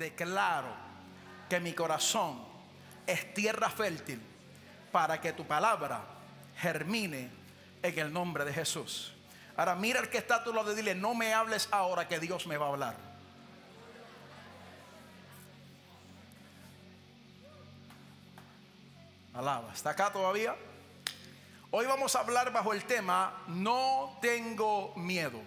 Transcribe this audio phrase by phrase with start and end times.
[0.00, 0.74] declaro
[1.48, 2.42] que mi corazón
[3.06, 4.20] es tierra fértil
[4.90, 6.00] para que tu palabra
[6.56, 7.30] germine
[7.82, 9.12] en el nombre de Jesús.
[9.56, 12.18] Ahora mira el que está a tu lado y dile, no me hables ahora que
[12.18, 12.96] Dios me va a hablar.
[19.34, 20.56] Alaba, ¿está acá todavía?
[21.70, 25.40] Hoy vamos a hablar bajo el tema, no tengo miedo.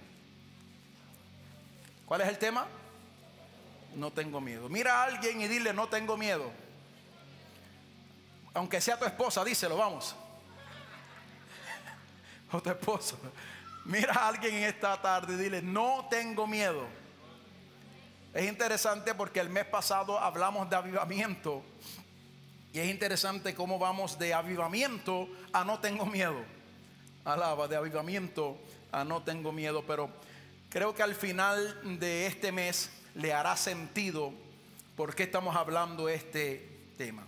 [2.06, 2.66] ¿Cuál es el tema?
[3.96, 4.70] No tengo miedo.
[4.70, 6.52] Mira a alguien y dile, no tengo miedo.
[8.54, 10.16] Aunque sea tu esposa, díselo, vamos.
[12.52, 13.18] O tu esposo.
[13.86, 16.86] Mira a alguien en esta tarde y dile, no tengo miedo.
[18.34, 21.62] Es interesante porque el mes pasado hablamos de avivamiento.
[22.72, 26.44] Y es interesante cómo vamos de avivamiento a no tengo miedo.
[27.26, 28.58] Alaba, de avivamiento
[28.92, 29.84] a no tengo miedo.
[29.86, 30.10] Pero
[30.70, 34.34] creo que al final de este mes le hará sentido
[34.96, 37.26] por qué estamos hablando este tema.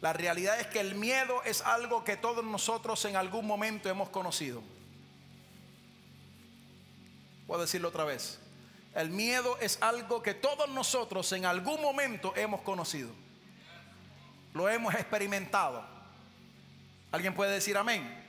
[0.00, 4.08] La realidad es que el miedo es algo que todos nosotros en algún momento hemos
[4.08, 4.62] conocido.
[7.46, 8.38] Puedo decirlo otra vez.
[8.94, 13.10] El miedo es algo que todos nosotros en algún momento hemos conocido.
[14.54, 15.84] Lo hemos experimentado.
[17.12, 18.24] ¿Alguien puede decir amén?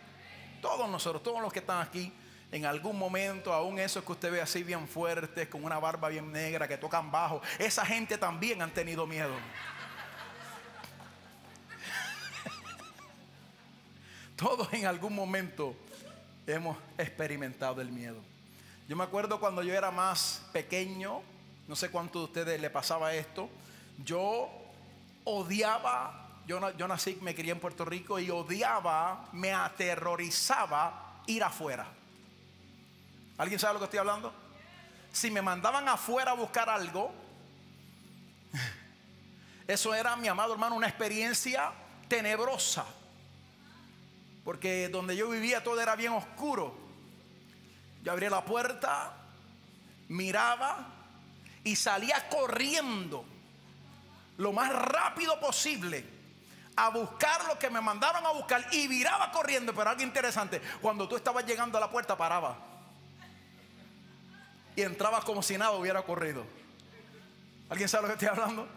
[0.62, 2.12] Todos nosotros, todos los que están aquí,
[2.52, 6.32] en algún momento, aún esos que usted ve así bien fuertes, con una barba bien
[6.32, 9.34] negra, que tocan bajo, esa gente también han tenido miedo.
[14.38, 15.76] Todos en algún momento
[16.46, 18.22] hemos experimentado el miedo.
[18.88, 21.22] Yo me acuerdo cuando yo era más pequeño,
[21.68, 23.50] no sé cuánto de ustedes le pasaba esto,
[24.06, 24.50] yo
[25.26, 31.97] odiaba, yo, yo nací, me crié en Puerto Rico y odiaba, me aterrorizaba ir afuera.
[33.38, 34.34] ¿Alguien sabe lo que estoy hablando?
[35.12, 37.14] Si me mandaban afuera a buscar algo,
[39.68, 41.72] eso era, mi amado hermano, una experiencia
[42.08, 42.86] tenebrosa.
[44.44, 46.76] Porque donde yo vivía todo era bien oscuro.
[48.04, 49.14] Yo abría la puerta,
[50.08, 50.88] miraba
[51.64, 53.26] y salía corriendo
[54.38, 56.06] lo más rápido posible
[56.76, 59.76] a buscar lo que me mandaron a buscar y viraba corriendo.
[59.76, 62.67] Pero algo interesante, cuando tú estabas llegando a la puerta paraba
[64.78, 66.46] y entrabas como si nada hubiera ocurrido.
[67.68, 68.68] ¿Alguien sabe lo que estoy hablando?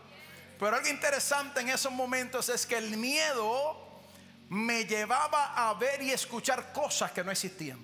[0.59, 3.77] Pero algo interesante en esos momentos es que el miedo
[4.49, 7.79] me llevaba a ver y escuchar cosas que no existían.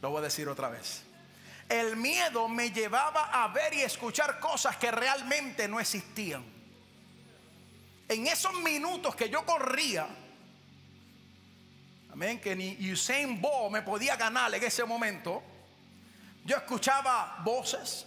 [0.00, 1.02] Lo voy a decir otra vez.
[1.68, 6.44] El miedo me llevaba a ver y escuchar cosas que realmente no existían.
[8.08, 10.06] En esos minutos que yo corría,
[12.40, 15.42] que ni Usain Bolt me podía ganar en ese momento,
[16.44, 18.06] yo escuchaba voces,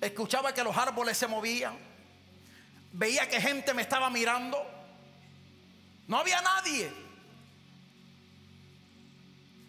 [0.00, 1.78] escuchaba que los árboles se movían,
[2.92, 4.58] veía que gente me estaba mirando,
[6.08, 6.92] no había nadie.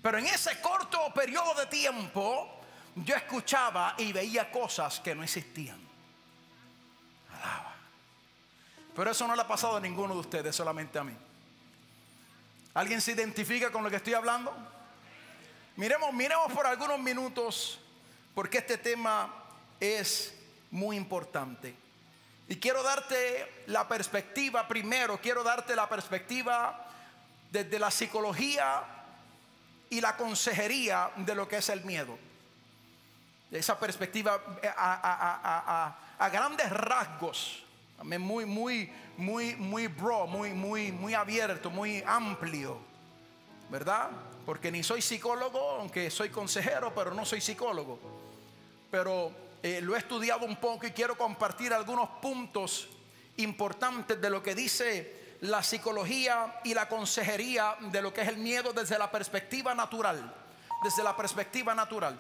[0.02, 2.60] Pero en ese corto periodo de tiempo,
[2.96, 5.80] yo escuchaba y veía cosas que no existían.
[7.30, 7.76] Alaba.
[8.96, 11.16] Pero eso no le ha pasado a ninguno de ustedes, solamente a mí.
[12.74, 14.54] ¿Alguien se identifica con lo que estoy hablando?
[15.76, 17.80] Miremos, miremos por algunos minutos,
[18.34, 19.34] porque este tema
[19.80, 20.34] es
[20.70, 21.76] muy importante.
[22.48, 26.86] Y quiero darte la perspectiva, primero quiero darte la perspectiva
[27.52, 28.84] desde la psicología
[29.90, 32.18] y la consejería de lo que es el miedo
[33.52, 37.64] esa perspectiva eh, a, grandes rasgos,
[38.04, 42.78] muy, muy, muy, muy broad, muy, muy, muy abierto, muy amplio,
[43.70, 44.10] ¿verdad?
[44.46, 48.00] Porque ni soy psicólogo, aunque soy consejero, pero no soy psicólogo.
[48.90, 49.32] Pero
[49.64, 52.90] eh, lo he estudiado un poco y quiero compartir algunos puntos
[53.38, 58.38] importantes de lo que dice la psicología y la consejería de lo que es el
[58.38, 60.34] miedo desde la perspectiva natural.
[60.84, 62.20] Desde la perspectiva natural.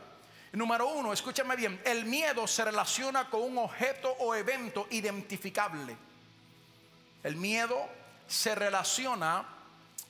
[0.53, 5.95] Número uno, escúchame bien, el miedo se relaciona con un objeto o evento identificable.
[7.23, 7.87] El miedo
[8.27, 9.45] se relaciona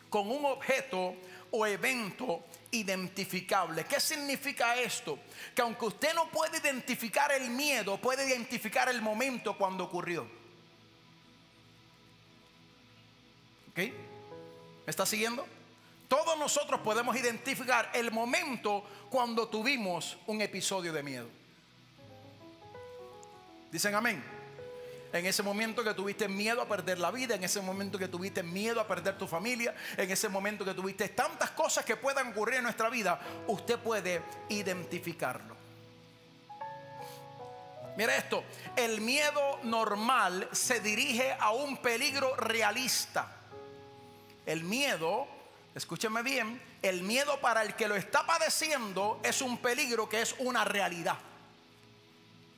[0.10, 1.16] con un objeto
[1.52, 3.86] o evento identificable.
[3.86, 5.20] ¿Qué significa esto?
[5.54, 10.24] Que aunque usted no puede identificar el miedo, puede identificar el momento cuando ocurrió.
[13.72, 13.78] ¿Ok?
[13.78, 13.92] ¿Me
[14.88, 15.46] está siguiendo?
[16.12, 21.30] Todos nosotros podemos identificar el momento cuando tuvimos un episodio de miedo.
[23.72, 24.22] Dicen amén.
[25.14, 28.44] En ese momento que tuviste miedo a perder la vida, en ese momento que tuviste
[28.44, 32.56] miedo a perder tu familia, en ese momento que tuviste tantas cosas que puedan ocurrir
[32.58, 33.18] en nuestra vida,
[33.48, 35.56] usted puede identificarlo.
[37.96, 38.44] Mira esto,
[38.76, 43.34] el miedo normal se dirige a un peligro realista.
[44.46, 45.40] El miedo,
[45.76, 50.36] escúcheme bien, el miedo para el que lo está padeciendo es un peligro que es
[50.40, 51.18] una realidad.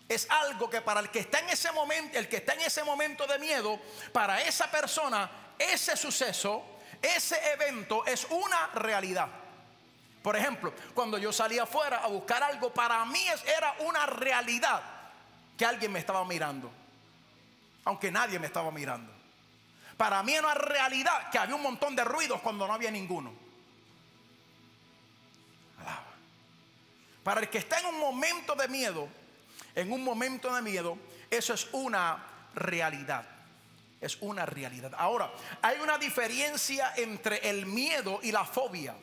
[0.09, 2.83] Es algo que para el que está en ese momento, el que está en ese
[2.83, 3.79] momento de miedo,
[4.11, 6.63] para esa persona, ese suceso,
[7.01, 9.27] ese evento es una realidad.
[10.21, 14.81] Por ejemplo, cuando yo salía afuera a buscar algo, para mí era una realidad
[15.57, 16.71] que alguien me estaba mirando,
[17.85, 19.12] aunque nadie me estaba mirando.
[19.97, 23.33] Para mí era una realidad que había un montón de ruidos cuando no había ninguno.
[27.23, 29.07] Para el que está en un momento de miedo,
[29.75, 30.97] en un momento de miedo,
[31.29, 32.23] eso es una
[32.53, 33.25] realidad.
[34.01, 34.91] Es una realidad.
[34.97, 35.31] Ahora,
[35.61, 38.93] hay una diferencia entre el miedo y la fobia.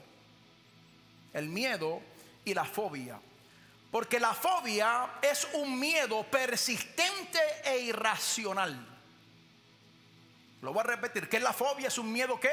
[1.33, 2.03] El miedo
[2.45, 3.19] y la fobia.
[3.91, 8.90] Porque la fobia es un miedo persistente e irracional.
[10.62, 12.51] Lo voy a repetir, que la fobia es un miedo que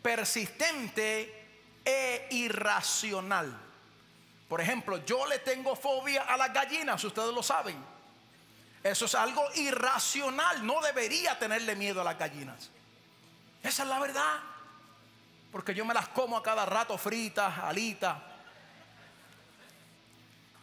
[0.00, 1.42] persistente
[1.84, 3.56] e irracional.
[4.48, 7.76] Por ejemplo, yo le tengo fobia a las gallinas, ustedes lo saben.
[8.82, 12.70] Eso es algo irracional, no debería tenerle miedo a las gallinas.
[13.62, 14.40] Esa es la verdad.
[15.52, 18.16] Porque yo me las como a cada rato fritas, alitas.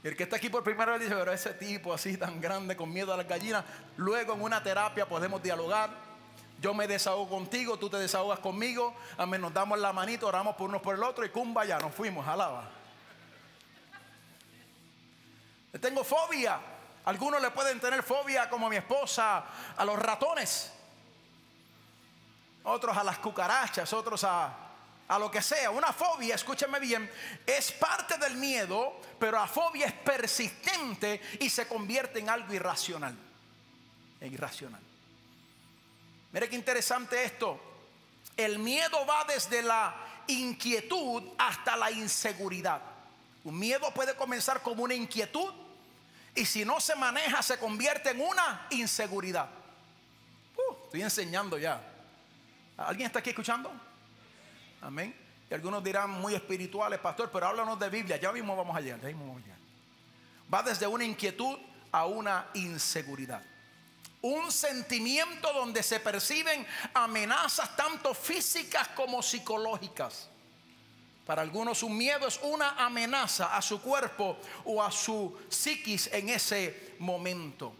[0.03, 2.91] El que está aquí por primera vez dice, pero ese tipo así tan grande con
[2.91, 3.65] miedo a las gallinas,
[3.97, 6.08] luego en una terapia podemos dialogar.
[6.61, 10.55] Yo me desahogo contigo, tú te desahogas conmigo, a menos nos damos la manito, oramos
[10.55, 12.69] por uno por el otro y cumba ya, nos fuimos, alaba.
[15.79, 16.59] Tengo fobia.
[17.05, 19.45] Algunos le pueden tener fobia como mi esposa
[19.77, 20.71] a los ratones.
[22.63, 24.53] Otros a las cucarachas, otros a,
[25.07, 25.71] a lo que sea.
[25.71, 27.09] Una fobia, escúcheme bien,
[27.45, 33.15] es parte del miedo, pero la fobia es persistente y se convierte en algo irracional.
[34.21, 34.88] irracional.
[36.31, 37.59] Mire qué interesante esto.
[38.37, 39.95] El miedo va desde la
[40.27, 42.81] inquietud hasta la inseguridad.
[43.43, 45.53] Un miedo puede comenzar como una inquietud
[46.35, 49.49] y si no se maneja se convierte en una inseguridad.
[50.55, 51.81] Uh, estoy enseñando ya.
[52.77, 53.71] ¿Alguien está aquí escuchando?
[54.81, 55.15] Amén.
[55.49, 58.17] Y algunos dirán muy espirituales, pastor, pero háblanos de Biblia.
[58.17, 58.97] Ya mismo vamos allá.
[59.01, 59.57] Ya mismo vamos allá.
[60.53, 61.57] Va desde una inquietud
[61.91, 63.43] a una inseguridad.
[64.21, 70.29] Un sentimiento donde se perciben amenazas tanto físicas como psicológicas.
[71.25, 76.29] Para algunos un miedo es una amenaza a su cuerpo o a su psiquis en
[76.29, 77.71] ese momento.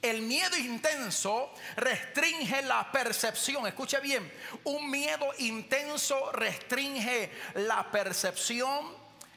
[0.00, 3.66] El miedo intenso restringe la percepción.
[3.66, 4.32] Escuche bien,
[4.64, 8.94] un miedo intenso restringe la percepción,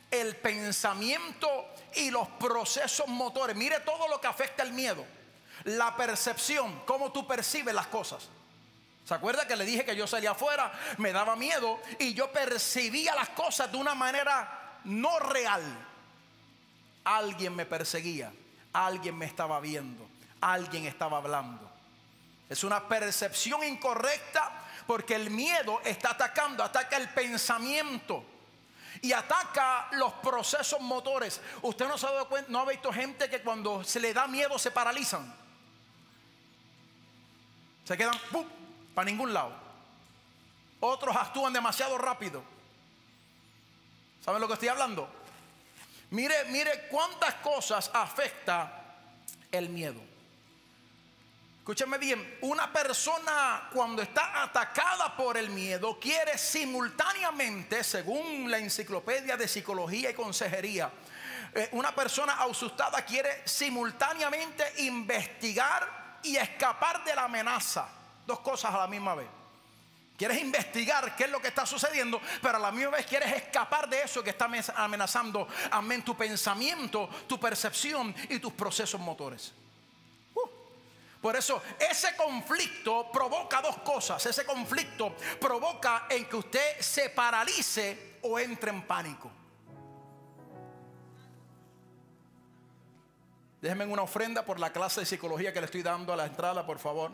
[0.09, 3.55] el pensamiento y los procesos motores.
[3.55, 5.05] Mire todo lo que afecta el miedo.
[5.65, 8.29] La percepción, cómo tú percibes las cosas.
[9.05, 10.71] ¿Se acuerda que le dije que yo salía afuera?
[10.97, 15.63] Me daba miedo y yo percibía las cosas de una manera no real.
[17.03, 18.33] Alguien me perseguía,
[18.73, 20.07] alguien me estaba viendo,
[20.41, 21.71] alguien estaba hablando.
[22.49, 24.51] Es una percepción incorrecta
[24.87, 28.23] porque el miedo está atacando, ataca el pensamiento
[29.01, 31.41] y ataca los procesos motores.
[31.61, 34.27] Usted no se ha dado cuenta, no ha visto gente que cuando se le da
[34.27, 35.44] miedo se paralizan.
[37.85, 38.45] Se quedan ¡pum!
[38.93, 39.53] para ningún lado.
[40.79, 42.43] Otros actúan demasiado rápido.
[44.23, 45.07] ¿Saben lo que estoy hablando?
[46.09, 48.97] Mire, mire cuántas cosas afecta
[49.51, 50.01] el miedo.
[51.59, 59.35] Escúcheme bien, una persona cuando está atacada por el miedo quiere simultáneamente, según la enciclopedia
[59.35, 60.91] de psicología y consejería,
[61.55, 67.87] eh, una persona asustada quiere simultáneamente investigar y escapar de la amenaza.
[68.25, 69.27] Dos cosas a la misma vez.
[70.17, 73.89] Quieres investigar qué es lo que está sucediendo, pero a la misma vez quieres escapar
[73.89, 79.51] de eso que está amenazando, amén, tu pensamiento, tu percepción y tus procesos motores.
[80.33, 80.49] Uh.
[81.21, 84.25] Por eso ese conflicto provoca dos cosas.
[84.25, 89.29] Ese conflicto provoca en que usted se paralice o entre en pánico.
[93.65, 96.63] Déjenme una ofrenda por la clase de psicología que le estoy dando a la entrada,
[96.63, 97.11] por favor.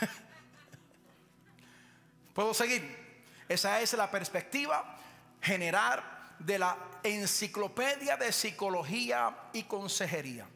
[2.34, 3.24] ¿Puedo seguir?
[3.48, 4.98] Esa es la perspectiva
[5.40, 6.04] general
[6.38, 10.46] de la enciclopedia de psicología y consejería.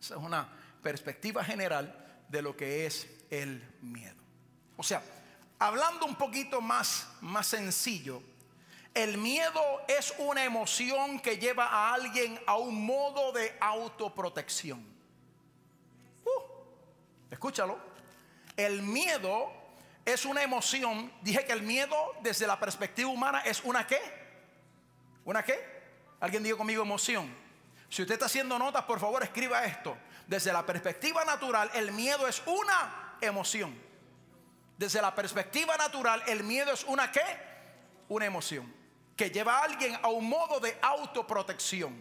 [0.00, 0.48] Esa es una
[0.82, 4.20] perspectiva general de lo que es el miedo.
[4.76, 5.00] O sea,
[5.60, 8.20] hablando un poquito más, más sencillo,
[8.94, 14.86] El miedo es una emoción que lleva a alguien a un modo de autoprotección.
[16.24, 16.42] Uh,
[17.28, 17.76] escúchalo.
[18.56, 19.52] El miedo
[20.04, 21.12] es una emoción.
[21.22, 24.00] Dije que el miedo desde la perspectiva humana es una qué?
[25.24, 25.58] ¿Una qué?
[26.20, 27.34] Alguien dijo conmigo emoción.
[27.88, 29.96] Si usted está haciendo notas, por favor escriba esto.
[30.28, 33.76] Desde la perspectiva natural, el miedo es una emoción.
[34.78, 37.24] Desde la perspectiva natural, el miedo es una qué?
[38.08, 38.83] Una emoción
[39.16, 41.94] que lleva a alguien a un modo de autoprotección.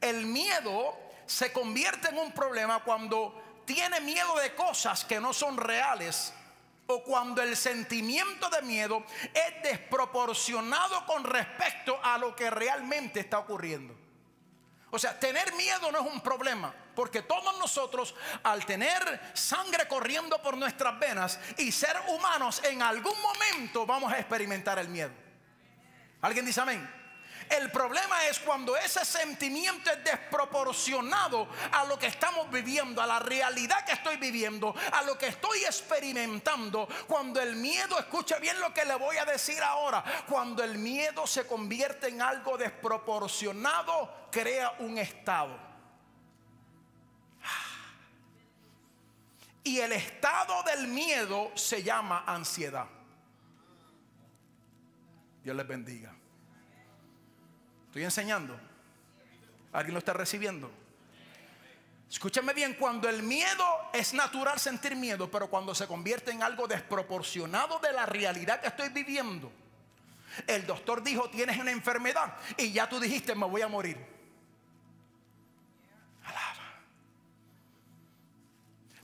[0.00, 5.56] El miedo se convierte en un problema cuando tiene miedo de cosas que no son
[5.56, 6.32] reales
[6.86, 13.38] o cuando el sentimiento de miedo es desproporcionado con respecto a lo que realmente está
[13.38, 13.94] ocurriendo.
[14.90, 20.42] O sea, tener miedo no es un problema, porque todos nosotros al tener sangre corriendo
[20.42, 25.21] por nuestras venas y ser humanos, en algún momento vamos a experimentar el miedo.
[26.22, 27.02] ¿Alguien dice amén?
[27.50, 33.18] El problema es cuando ese sentimiento es desproporcionado a lo que estamos viviendo, a la
[33.18, 36.88] realidad que estoy viviendo, a lo que estoy experimentando.
[37.06, 41.26] Cuando el miedo, escuche bien lo que le voy a decir ahora, cuando el miedo
[41.26, 45.58] se convierte en algo desproporcionado, crea un estado.
[49.64, 52.86] Y el estado del miedo se llama ansiedad.
[55.42, 56.12] Dios les bendiga.
[57.86, 58.58] Estoy enseñando.
[59.72, 60.70] ¿Alguien lo está recibiendo?
[62.10, 66.68] Escúchame bien, cuando el miedo es natural sentir miedo, pero cuando se convierte en algo
[66.68, 69.50] desproporcionado de la realidad que estoy viviendo,
[70.46, 73.96] el doctor dijo, tienes una enfermedad y ya tú dijiste, me voy a morir.
[76.24, 76.82] Alaba.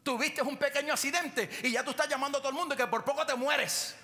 [0.02, 3.04] Tuviste un pequeño accidente y ya tú estás llamando a todo el mundo que por
[3.04, 3.96] poco te mueres.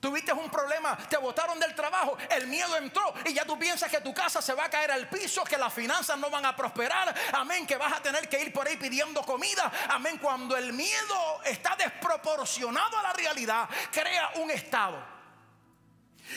[0.00, 4.00] Tuviste un problema, te botaron del trabajo, el miedo entró y ya tú piensas que
[4.00, 7.14] tu casa se va a caer al piso, que las finanzas no van a prosperar.
[7.34, 9.70] Amén, que vas a tener que ir por ahí pidiendo comida.
[9.90, 15.04] Amén, cuando el miedo está desproporcionado a la realidad, crea un estado.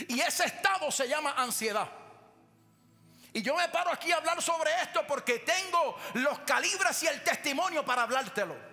[0.09, 1.89] Y ese estado se llama ansiedad.
[3.31, 7.23] Y yo me paro aquí a hablar sobre esto porque tengo los calibres y el
[7.23, 8.72] testimonio para hablártelo.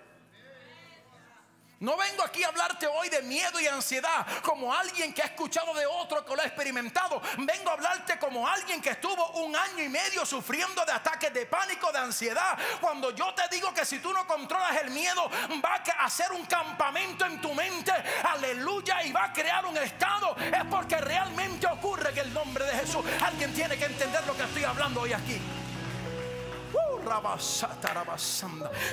[1.81, 5.73] No vengo aquí a hablarte hoy de miedo y ansiedad como alguien que ha escuchado
[5.73, 7.23] de otro que lo ha experimentado.
[7.39, 11.47] Vengo a hablarte como alguien que estuvo un año y medio sufriendo de ataques de
[11.47, 12.59] pánico, de ansiedad.
[12.83, 15.31] Cuando yo te digo que si tú no controlas el miedo,
[15.65, 17.93] va a hacer un campamento en tu mente,
[18.29, 20.37] aleluya, y va a crear un estado.
[20.37, 23.03] Es porque realmente ocurre que el nombre de Jesús.
[23.23, 25.41] Alguien tiene que entender lo que estoy hablando hoy aquí.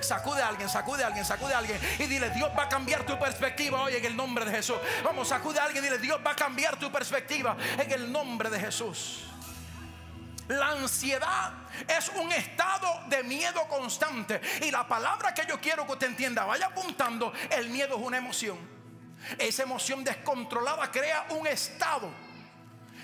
[0.01, 3.05] Sacude a alguien, sacude a alguien, sacude a alguien y dile, Dios va a cambiar
[3.05, 4.77] tu perspectiva hoy en el nombre de Jesús.
[5.03, 8.49] Vamos, sacude a alguien y dile, Dios va a cambiar tu perspectiva en el nombre
[8.49, 9.23] de Jesús.
[10.47, 11.51] La ansiedad
[11.87, 14.39] es un estado de miedo constante.
[14.61, 18.17] Y la palabra que yo quiero que usted entienda, vaya apuntando, el miedo es una
[18.17, 18.57] emoción.
[19.37, 22.09] Esa emoción descontrolada crea un estado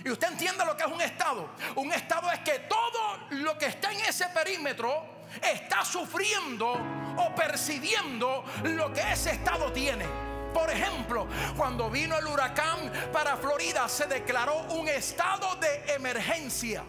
[0.06, 1.50] y usted entiende lo que es un estado.
[1.76, 6.74] Un estado es que todo lo que está en ese perímetro está sufriendo
[7.18, 10.06] o percibiendo lo que ese estado tiene.
[10.54, 16.84] Por ejemplo, cuando vino el huracán para Florida se declaró un estado de emergencia.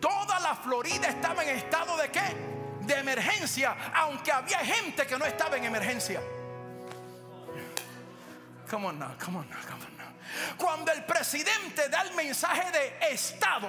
[0.00, 2.22] Toda la Florida estaba en estado de qué?
[2.80, 6.20] De emergencia, aunque había gente que no estaba en emergencia.
[8.68, 9.90] Come on now, come on now, come on.
[10.56, 13.68] Cuando el presidente da el mensaje de Estado,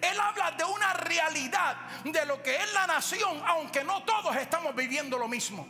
[0.00, 4.74] él habla de una realidad de lo que es la nación, aunque no todos estamos
[4.74, 5.66] viviendo lo mismo.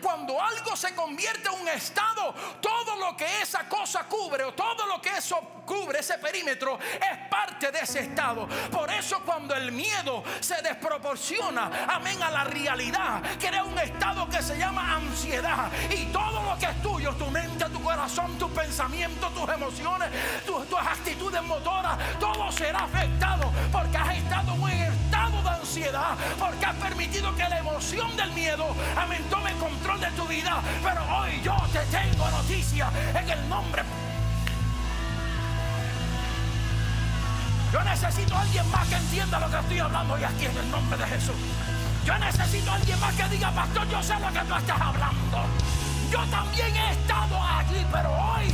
[0.00, 4.86] Cuando algo se convierte en un estado, todo lo que esa cosa cubre o todo
[4.86, 8.48] lo que eso cubre, ese perímetro, es parte de ese estado.
[8.70, 14.42] Por eso cuando el miedo se desproporciona, amén, a la realidad, crea un estado que
[14.42, 15.70] se llama ansiedad.
[15.90, 20.10] Y todo lo que es tuyo, tu mente, tu corazón, tu pensamiento, tus emociones,
[20.44, 24.81] tus, actitudes motoras, todo será afectado porque has estado de
[26.38, 30.60] porque has permitido que la emoción del miedo, amén, tome control de tu vida.
[30.82, 33.82] Pero hoy yo te tengo noticia en el nombre.
[37.72, 40.70] Yo necesito a alguien más que entienda lo que estoy hablando y aquí en el
[40.70, 41.36] nombre de Jesús.
[42.04, 45.38] Yo necesito a alguien más que diga, pastor, yo sé lo que tú estás hablando.
[46.10, 48.52] Yo también he estado allí, pero hoy,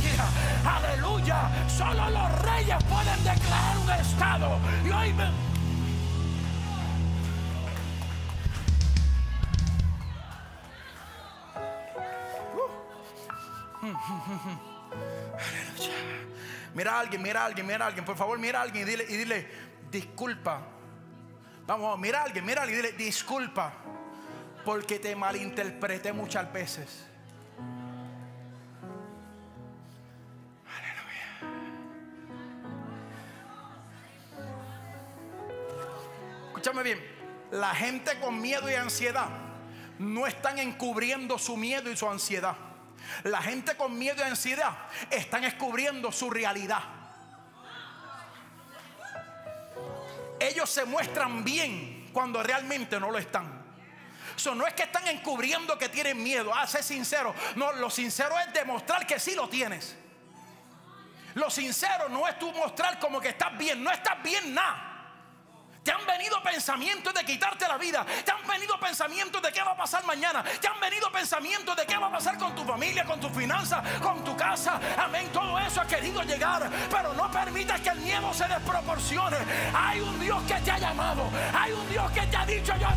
[0.65, 4.57] aleluya, solo los reyes pueden declarar un estado.
[4.85, 5.48] Y hoy me,
[14.09, 15.93] Aleluya.
[16.73, 18.05] Mira a alguien, mira a alguien, mira a alguien.
[18.05, 19.47] Por favor, mira a alguien y dile, y dile
[19.91, 20.61] disculpa.
[21.65, 23.73] Vamos, mira a alguien, mira a alguien y dile disculpa.
[24.65, 27.05] Porque te malinterpreté muchas veces.
[36.47, 36.99] Escúchame bien.
[37.51, 39.29] La gente con miedo y ansiedad
[39.97, 42.68] no están encubriendo su miedo y su ansiedad.
[43.23, 44.77] La gente con miedo y ansiedad
[45.09, 46.83] están descubriendo su realidad.
[50.39, 53.59] Ellos se muestran bien cuando realmente no lo están.
[54.35, 56.53] Eso no es que están encubriendo que tienen miedo.
[56.55, 57.35] Ah, sé sincero.
[57.55, 59.97] No, lo sincero es demostrar que sí lo tienes.
[61.33, 63.83] Lo sincero no es tú mostrar como que estás bien.
[63.83, 64.88] No estás bien nada.
[65.89, 68.05] Te han venido pensamientos de quitarte la vida.
[68.23, 70.43] Te han venido pensamientos de qué va a pasar mañana.
[70.43, 73.83] Te han venido pensamientos de qué va a pasar con tu familia, con tus finanzas,
[73.99, 74.79] con tu casa.
[74.99, 75.31] Amén.
[75.33, 76.69] Todo eso ha querido llegar.
[76.91, 79.37] Pero no permitas que el miedo se desproporcione.
[79.73, 81.27] Hay un Dios que te ha llamado.
[81.57, 82.87] Hay un Dios que te ha dicho yo.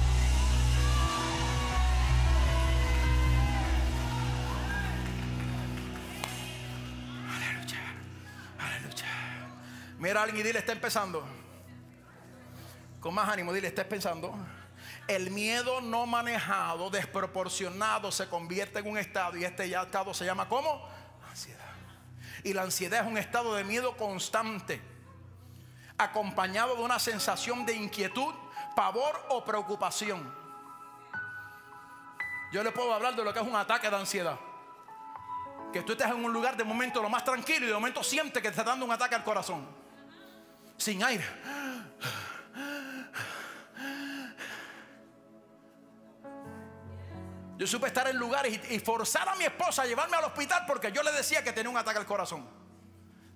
[7.34, 7.80] Aleluya.
[8.58, 9.06] Aleluya.
[9.98, 11.42] Mira a alguien y dile, está empezando
[13.02, 14.32] con más ánimo, dile, estés pensando.
[15.08, 20.24] El miedo no manejado, desproporcionado, se convierte en un estado y este ya estado se
[20.24, 20.88] llama ¿cómo?
[21.28, 21.58] Ansiedad.
[22.44, 24.80] Y la ansiedad es un estado de miedo constante,
[25.98, 28.32] acompañado de una sensación de inquietud,
[28.76, 30.32] pavor o preocupación.
[32.52, 34.38] Yo le puedo hablar de lo que es un ataque de ansiedad.
[35.72, 38.40] Que tú estés en un lugar de momento lo más tranquilo y de momento sientes
[38.40, 39.66] que te está dando un ataque al corazón.
[40.76, 41.24] Sin aire.
[47.62, 50.90] Yo supe estar en lugares y, forzar a mi esposa a llevarme al hospital porque
[50.90, 52.44] yo le decía que tenía un ataque al corazón.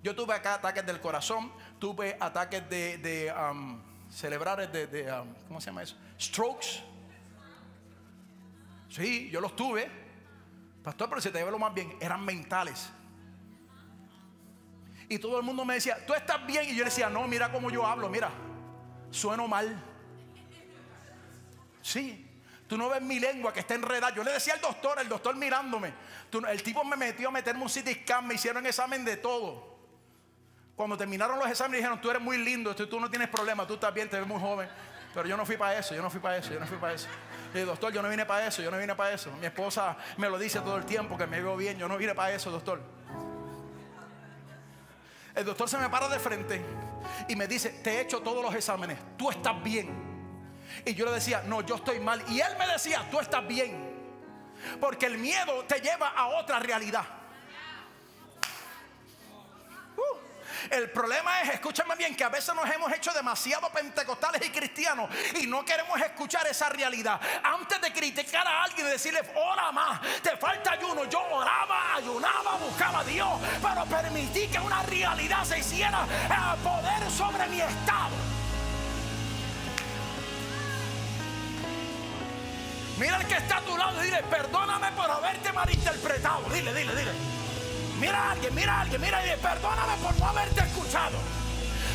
[0.02, 3.80] Yo tuve acá ataques del corazón, tuve ataques de, de um,
[4.10, 5.96] cerebrales, de, um, ¿cómo se llama eso?
[6.18, 6.82] Strokes.
[8.88, 9.88] Sí, yo los tuve.
[10.82, 12.90] Pastor, pero si te lo más bien, eran mentales.
[15.08, 16.64] Y todo el mundo me decía, tú estás bien.
[16.64, 18.32] Y yo le decía, no, mira cómo yo hablo, mira,
[19.12, 19.80] sueno mal.
[21.80, 22.25] Sí,
[22.68, 24.14] Tú no ves mi lengua que está enredada.
[24.14, 25.92] Yo le decía al doctor, el doctor mirándome.
[26.48, 29.76] el tipo me metió a meterme un CT scan, me hicieron examen de todo.
[30.74, 33.94] Cuando terminaron los exámenes dijeron, tú eres muy lindo, tú no tienes problema, tú estás
[33.94, 34.68] bien, te ves muy joven.
[35.14, 36.92] Pero yo no fui para eso, yo no fui para eso, yo no fui para
[36.92, 37.08] eso.
[37.54, 39.30] Le dije, doctor, yo no vine para eso, yo no vine para eso.
[39.40, 42.14] Mi esposa me lo dice todo el tiempo que me veo bien, yo no vine
[42.14, 42.82] para eso, doctor.
[45.34, 46.60] El doctor se me para de frente
[47.28, 50.15] y me dice, te he hecho todos los exámenes, tú estás bien.
[50.84, 52.22] Y yo le decía, no, yo estoy mal.
[52.28, 53.94] Y él me decía, tú estás bien.
[54.80, 57.04] Porque el miedo te lleva a otra realidad.
[59.96, 60.16] Uh,
[60.70, 65.08] el problema es, escúchame bien, que a veces nos hemos hecho demasiado pentecostales y cristianos
[65.40, 67.20] y no queremos escuchar esa realidad.
[67.42, 71.04] Antes de criticar a alguien y decirle, ora más, te falta ayuno.
[71.04, 77.10] Yo oraba, ayunaba, buscaba a Dios, pero permití que una realidad se hiciera a poder
[77.10, 78.25] sobre mi estado.
[82.98, 86.48] Mira el que está a tu lado y dile, perdóname por haberte malinterpretado.
[86.52, 87.12] Dile, dile, dile.
[88.00, 91.18] Mira a alguien, mira a alguien, mira y dile, perdóname por no haberte escuchado.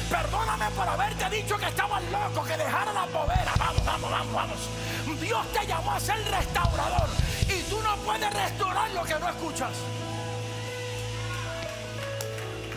[0.10, 3.52] Perdóname por haberte dicho que estabas loco, que dejara la povera.
[3.58, 5.20] Vamos, vamos, vamos, vamos.
[5.20, 7.10] Dios te llamó a ser restaurador
[7.48, 9.72] y tú no puedes restaurar lo que no escuchas.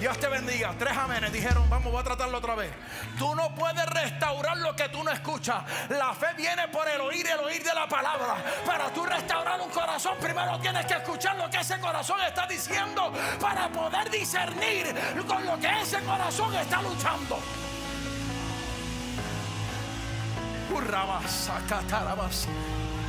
[0.04, 0.74] Dios te bendiga.
[0.78, 2.70] Tres amenes dijeron, vamos, voy a tratarlo otra vez.
[3.18, 5.62] Tú no puedes restaurar lo que tú no escuchas.
[5.88, 8.36] La fe viene por el oír, el oír de la palabra.
[8.66, 13.14] Para tú restaurar un corazón, primero tienes que escuchar lo que ese corazón está diciendo
[13.40, 14.94] para poder discernir
[15.26, 17.38] con lo que ese corazón está luchando.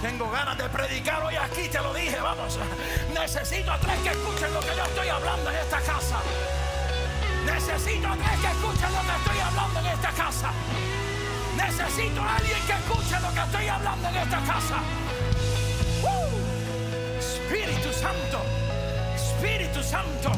[0.01, 2.57] Tengo ganas de predicar hoy aquí, te lo dije, vamos.
[3.13, 6.21] Necesito a tres que escuchen lo que yo estoy hablando en esta casa.
[7.45, 10.51] Necesito a tres que escuchen lo que estoy hablando en esta casa.
[11.55, 14.77] Necesito a alguien que escuche lo que estoy hablando en esta casa.
[17.19, 18.41] Espíritu Santo,
[19.15, 20.31] Espíritu Santo.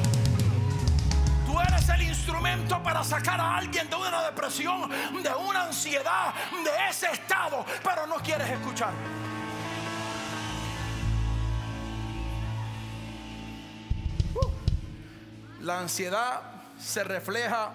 [1.45, 4.89] Tú eres el instrumento para sacar a alguien de una depresión,
[5.23, 8.91] de una ansiedad, de ese estado, pero no quieres escuchar.
[15.61, 17.71] La ansiedad se refleja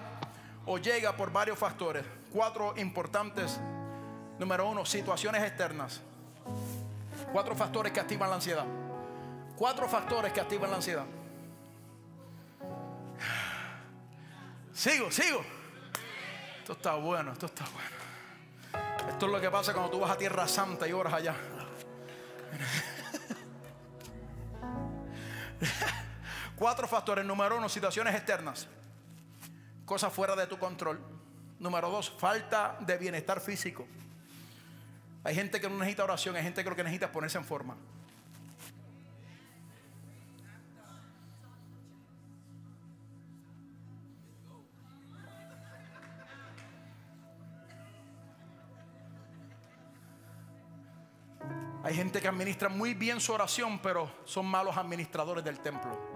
[0.65, 2.05] o llega por varios factores.
[2.31, 3.59] Cuatro importantes.
[4.39, 6.01] Número uno, situaciones externas.
[7.31, 8.65] Cuatro factores que activan la ansiedad.
[9.57, 11.05] Cuatro factores que activan la ansiedad.
[14.73, 15.43] Sigo, sigo.
[16.59, 19.09] Esto está bueno, esto está bueno.
[19.09, 21.35] Esto es lo que pasa cuando tú vas a Tierra Santa y oras allá.
[26.55, 27.25] Cuatro factores.
[27.25, 28.67] Número uno, situaciones externas.
[29.85, 30.99] Cosas fuera de tu control.
[31.59, 33.85] Número dos, falta de bienestar físico.
[35.23, 37.45] Hay gente que no necesita oración, hay gente que lo que necesita es ponerse en
[37.45, 37.75] forma.
[51.83, 56.12] Hay gente que administra muy bien su oración, pero son malos administradores del templo.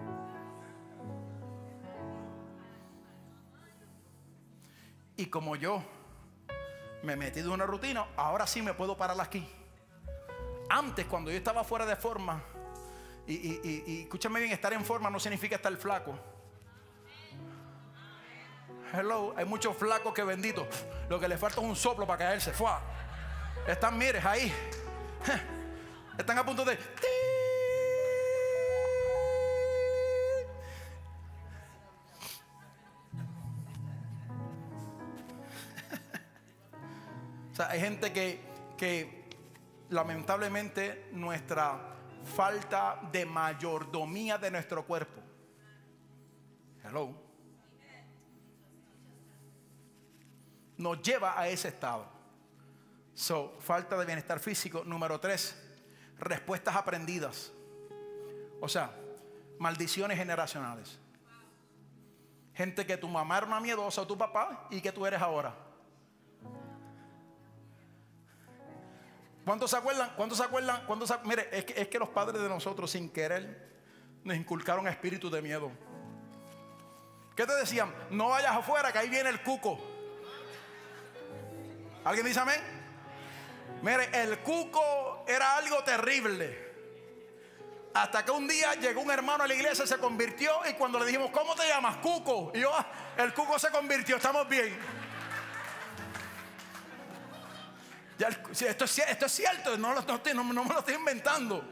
[5.18, 5.84] Y como yo
[7.02, 9.48] me he metido en una rutina, ahora sí me puedo parar aquí.
[10.70, 12.42] Antes, cuando yo estaba fuera de forma,
[13.26, 16.18] y, y, escúchame bien, estar en forma no significa estar flaco.
[18.94, 20.68] Hello, hay muchos flacos que benditos.
[21.10, 22.54] Lo que le falta es un soplo para caerse.
[22.54, 22.80] Fua.
[23.68, 24.54] Están, mires, ahí.
[26.18, 26.78] Están a punto de...
[37.58, 38.40] sea, hay gente que,
[38.78, 39.26] que
[39.90, 41.96] lamentablemente nuestra
[42.36, 45.22] falta de mayordomía de nuestro cuerpo.
[46.84, 47.16] Hello.
[50.78, 52.08] Nos lleva a ese estado.
[53.16, 54.84] So, falta de bienestar físico.
[54.86, 55.60] Número tres,
[56.20, 57.52] respuestas aprendidas.
[58.62, 58.92] O sea,
[59.58, 61.00] maldiciones generacionales.
[62.54, 65.67] Gente que tu mamá era una miedosa o tu papá y que tú eres ahora.
[69.48, 70.12] ¿Cuántos se acuerdan?
[70.18, 70.86] ¿Cuántos se acuerdan?
[70.86, 73.70] ¿Cuántos Mire, es que, es que los padres de nosotros sin querer
[74.26, 75.72] nos inculcaron espíritu de miedo.
[77.34, 77.96] ¿Qué te decían?
[78.10, 79.80] No vayas afuera, que ahí viene el cuco.
[82.04, 82.60] ¿Alguien dice amén?
[83.82, 86.68] Mire, el cuco era algo terrible.
[87.94, 91.06] Hasta que un día llegó un hermano a la iglesia, se convirtió y cuando le
[91.06, 91.96] dijimos, ¿cómo te llamas?
[92.00, 92.52] Cuco.
[92.54, 92.86] Y yo, ah,
[93.18, 94.78] el cuco se convirtió, estamos bien.
[98.20, 101.64] Esto, es, cierto, no, no, me lo estoy inventando.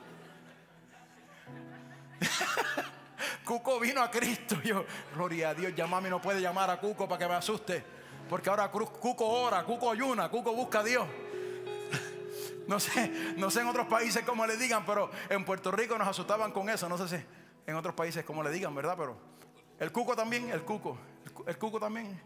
[3.43, 4.61] Cuco vino a Cristo.
[4.63, 7.83] Yo, gloria a Dios, ya mami no puede llamar a Cuco para que me asuste.
[8.29, 11.07] Porque ahora Cuco ora, Cuco ayuna, Cuco busca a Dios.
[12.67, 16.07] No sé, no sé en otros países cómo le digan, pero en Puerto Rico nos
[16.07, 16.89] asustaban con eso.
[16.89, 17.23] No sé si
[17.67, 18.95] en otros países cómo le digan, ¿verdad?
[18.97, 19.15] Pero
[19.79, 20.97] el cuco también, el cuco.
[21.45, 22.19] El, cuco también.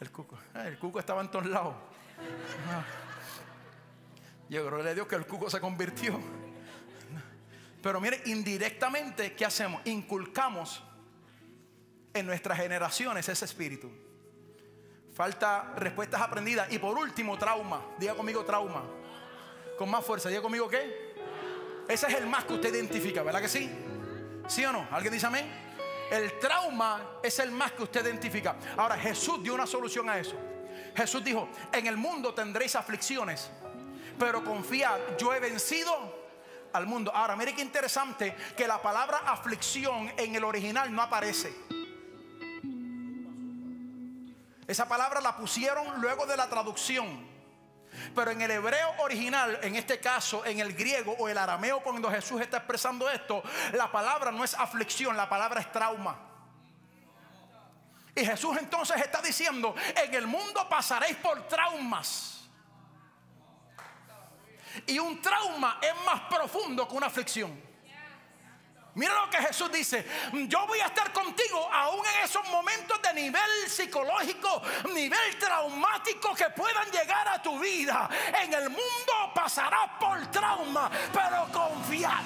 [0.00, 0.36] El cuco.
[0.54, 1.74] El cuco estaba en todos lados.
[4.48, 6.20] Yo creo a Dios que el cuco se convirtió.
[7.82, 9.80] Pero mire, indirectamente, ¿qué hacemos?
[9.84, 10.82] Inculcamos
[12.12, 13.90] en nuestras generaciones ese espíritu.
[15.14, 16.72] Falta respuestas aprendidas.
[16.72, 17.82] Y por último, trauma.
[17.98, 18.84] Diga conmigo trauma.
[19.78, 20.28] Con más fuerza.
[20.28, 21.14] Diga conmigo qué.
[21.88, 23.70] Ese es el más que usted identifica, ¿verdad que sí?
[24.48, 24.88] ¿Sí o no?
[24.90, 25.46] ¿Alguien dice amén?
[26.10, 28.56] El trauma es el más que usted identifica.
[28.76, 30.36] Ahora, Jesús dio una solución a eso.
[30.96, 33.50] Jesús dijo, en el mundo tendréis aflicciones,
[34.18, 36.24] pero confiad, yo he vencido
[36.72, 37.12] al mundo.
[37.14, 41.54] Ahora, mire qué interesante que la palabra aflicción en el original no aparece.
[44.66, 47.32] Esa palabra la pusieron luego de la traducción.
[48.14, 52.10] Pero en el hebreo original, en este caso, en el griego o el arameo, cuando
[52.10, 56.18] Jesús está expresando esto, la palabra no es aflicción, la palabra es trauma.
[58.16, 62.33] Y Jesús entonces está diciendo, en el mundo pasaréis por traumas.
[64.86, 67.74] Y un trauma es más profundo que una aflicción.
[68.94, 70.06] Mira lo que Jesús dice.
[70.48, 74.62] Yo voy a estar contigo aún en esos momentos de nivel psicológico,
[74.94, 78.08] nivel traumático que puedan llegar a tu vida.
[78.42, 82.22] En el mundo pasarás por trauma, pero confiar.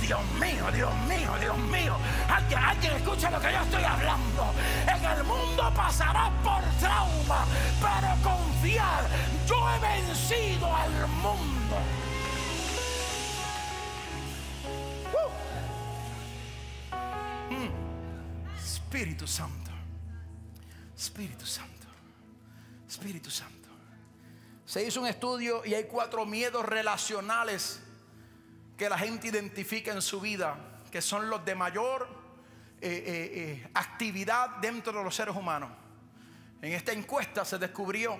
[0.00, 1.96] Dios mío, Dios mío, Dios mío.
[2.28, 4.54] Alguien, alguien escucha lo que yo estoy hablando.
[4.86, 7.44] En el mundo pasarás por trauma,
[7.80, 8.45] pero confiar.
[9.46, 11.76] Yo he vencido al mundo.
[18.58, 19.70] Espíritu Santo.
[20.96, 21.86] Espíritu Santo.
[22.88, 23.68] Espíritu Santo.
[24.64, 27.80] Se hizo un estudio y hay cuatro miedos relacionales
[28.76, 30.56] que la gente identifica en su vida,
[30.90, 32.08] que son los de mayor
[32.80, 35.70] eh, eh, eh, actividad dentro de los seres humanos.
[36.60, 38.18] En esta encuesta se descubrió,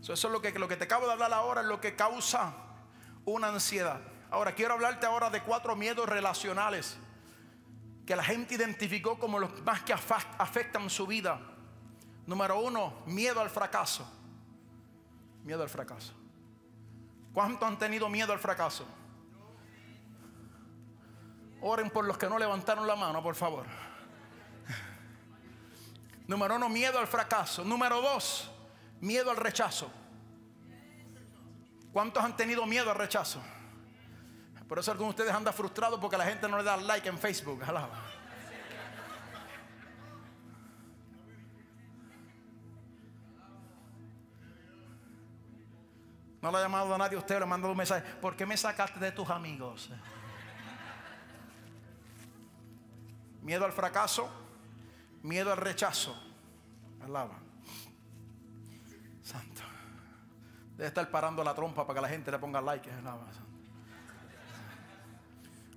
[0.00, 2.54] eso es lo que, lo que te acabo de hablar ahora, es lo que causa
[3.24, 4.00] una ansiedad.
[4.30, 6.98] Ahora quiero hablarte ahora de cuatro miedos relacionales
[8.06, 11.40] que la gente identificó como los más que afectan su vida.
[12.26, 14.10] Número uno, miedo al fracaso.
[15.44, 16.14] Miedo al fracaso.
[17.32, 18.86] ¿Cuántos han tenido miedo al fracaso?
[21.60, 23.66] Oren por los que no levantaron la mano, por favor.
[26.26, 27.64] Número uno, miedo al fracaso.
[27.64, 28.50] Número dos,
[29.00, 29.90] miedo al rechazo.
[31.92, 33.40] ¿Cuántos han tenido miedo al rechazo?
[34.68, 37.18] Por eso algunos de ustedes andan frustrados porque la gente no le da like en
[37.18, 37.62] Facebook.
[46.40, 48.02] No le ha llamado a nadie a usted, le ha mandado un mensaje.
[48.20, 49.90] ¿Por qué me sacaste de tus amigos?
[53.42, 54.28] Miedo al fracaso,
[55.22, 56.14] miedo al rechazo.
[57.02, 57.47] Alaba.
[60.78, 62.88] Debe estar parando la trompa para que la gente le ponga like.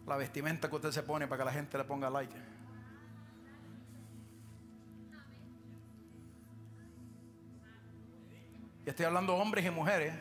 [0.05, 2.37] La vestimenta que usted se pone para que la gente le ponga like.
[8.85, 10.13] Y estoy hablando hombres y mujeres.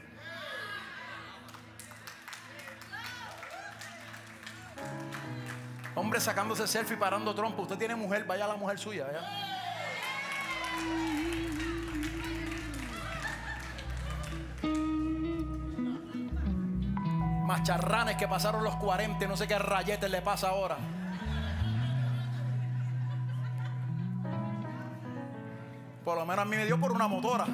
[5.95, 7.63] Hombre sacándose selfie parando trompo.
[7.63, 9.50] Usted tiene mujer, vaya a la mujer suya.
[17.61, 20.79] Macharranes que pasaron los 40, no sé qué rayetes le pasa ahora.
[26.03, 27.45] Por lo menos a mí me dio por una motora.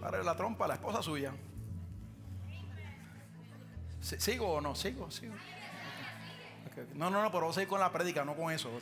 [0.00, 1.32] Para la trompa la esposa suya.
[4.00, 4.74] ¿Sigo o no?
[4.74, 5.08] ¿Sigo?
[5.08, 5.34] ¿Sigo?
[6.94, 8.76] No, no, no, pero vamos a ir con la prédica, no con eso.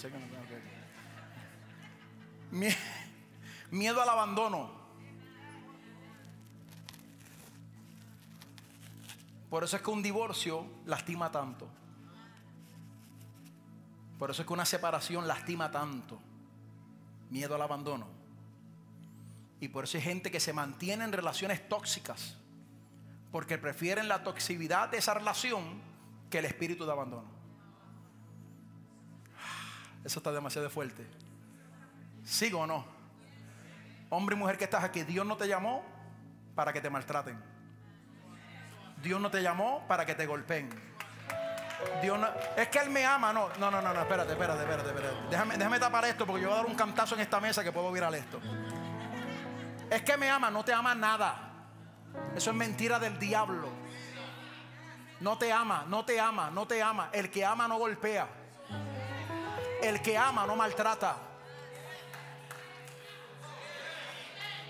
[3.70, 4.75] Miedo al abandono.
[9.50, 11.68] Por eso es que un divorcio lastima tanto.
[14.18, 16.18] Por eso es que una separación lastima tanto.
[17.30, 18.06] Miedo al abandono.
[19.60, 22.36] Y por eso hay gente que se mantiene en relaciones tóxicas
[23.32, 25.80] porque prefieren la toxicidad de esa relación
[26.30, 27.28] que el espíritu de abandono.
[30.04, 31.06] Eso está demasiado fuerte.
[32.24, 32.84] ¿Sigo o no?
[34.10, 35.84] Hombre y mujer que estás aquí, Dios no te llamó
[36.54, 37.55] para que te maltraten.
[39.02, 40.70] Dios no te llamó para que te golpeen.
[42.02, 45.16] Dios no, es que Él me ama, no, no, no, no, espérate, espérate, espérate, espérate.
[45.30, 47.72] Déjame, déjame tapar esto porque yo voy a dar un cantazo en esta mesa que
[47.72, 48.40] puedo virar esto.
[49.90, 51.46] Es que me ama, no te ama nada.
[52.34, 53.68] Eso es mentira del diablo.
[55.20, 57.10] No te ama, no te ama, no te ama.
[57.12, 58.26] El que ama no golpea.
[59.82, 61.16] El que ama no maltrata.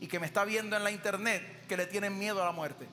[0.00, 2.86] y que me está viendo en la internet que le tienen miedo a la muerte.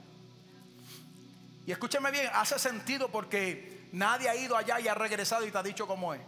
[1.66, 5.58] Y escúcheme bien, hace sentido porque nadie ha ido allá y ha regresado y te
[5.58, 6.22] ha dicho cómo es.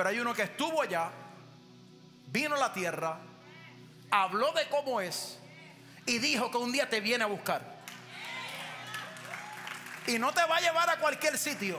[0.00, 1.10] Pero hay uno que estuvo allá,
[2.28, 3.18] vino a la tierra,
[4.10, 5.38] habló de cómo es
[6.06, 7.60] y dijo que un día te viene a buscar.
[10.06, 11.78] Y no te va a llevar a cualquier sitio.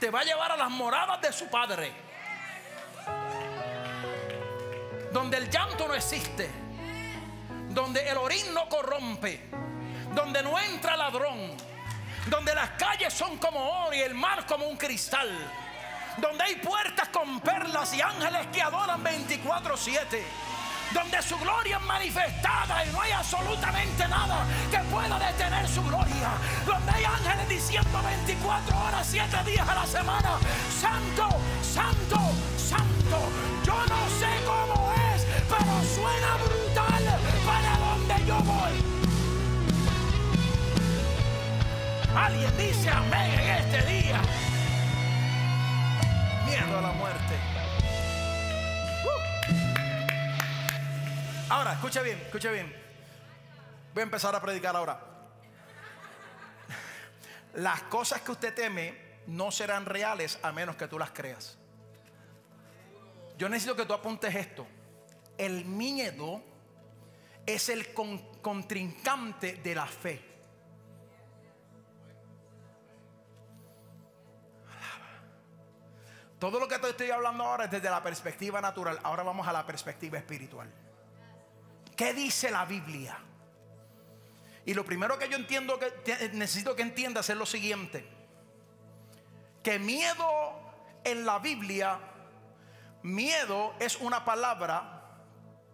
[0.00, 1.92] Te va a llevar a las moradas de su padre.
[5.12, 6.48] Donde el llanto no existe.
[7.68, 9.50] Donde el orín no corrompe.
[10.14, 11.58] Donde no entra ladrón.
[12.28, 15.28] Donde las calles son como oro y el mar como un cristal.
[16.18, 20.22] Donde hay puertas con perlas y ángeles que adoran 24-7
[20.92, 26.32] donde su gloria es manifestada y no hay absolutamente nada que pueda detener su gloria,
[26.66, 30.38] donde hay ángeles diciendo 24 horas, 7 días a la semana,
[30.80, 31.28] santo,
[31.62, 32.18] santo,
[32.58, 33.18] santo.
[33.64, 38.92] Yo no sé cómo es, pero suena brutal para donde yo voy.
[42.14, 44.20] Alguien dice amén en este día.
[46.52, 47.34] Miedo a la muerte.
[51.48, 52.70] Ahora, escucha bien, escucha bien.
[53.94, 55.00] Voy a empezar a predicar ahora.
[57.54, 58.94] Las cosas que usted teme
[59.28, 61.56] no serán reales a menos que tú las creas.
[63.38, 64.66] Yo necesito que tú apuntes esto.
[65.38, 66.42] El miedo
[67.46, 70.31] es el contrincante de la fe.
[76.42, 78.98] Todo lo que te estoy hablando ahora es desde la perspectiva natural.
[79.04, 80.68] Ahora vamos a la perspectiva espiritual.
[81.96, 83.16] ¿Qué dice la Biblia?
[84.66, 88.04] Y lo primero que yo entiendo que necesito que entiendas es lo siguiente.
[89.62, 90.26] Que miedo
[91.04, 92.00] en la Biblia,
[93.04, 95.12] miedo es una palabra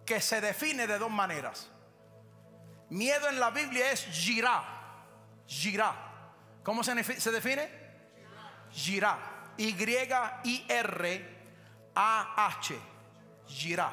[0.05, 1.67] que se define de dos maneras.
[2.91, 4.63] Miedo en la Biblia es girá.
[5.47, 5.95] Girá.
[6.61, 7.67] ¿Cómo se, se define?
[8.71, 9.38] Girá.
[9.59, 11.19] Y-I-R-A-H.
[13.47, 13.91] Girá.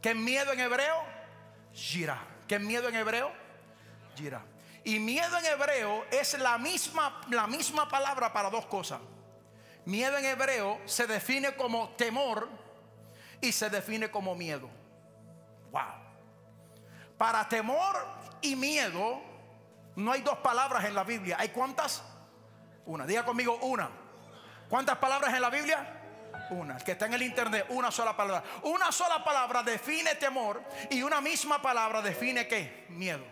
[0.00, 1.02] ¿Qué miedo en hebreo?
[1.72, 2.18] Gira.
[2.46, 3.32] ¿Qué miedo en hebreo?
[4.16, 4.44] Gira.
[4.84, 9.00] Y miedo en hebreo es la misma, la misma palabra para dos cosas.
[9.86, 12.48] Miedo en hebreo se define como temor
[13.40, 14.70] y se define como miedo.
[15.72, 15.82] Wow.
[17.18, 17.96] Para temor
[18.40, 19.20] y miedo
[19.96, 21.38] no hay dos palabras en la Biblia.
[21.40, 22.02] ¿Hay cuántas?
[22.86, 23.06] Una.
[23.06, 24.03] Diga conmigo una.
[24.68, 26.00] ¿Cuántas palabras en la Biblia?
[26.50, 26.76] Una.
[26.76, 28.42] que está en el internet, una sola palabra.
[28.62, 32.86] Una sola palabra define temor y una misma palabra define qué?
[32.90, 33.24] Miedo.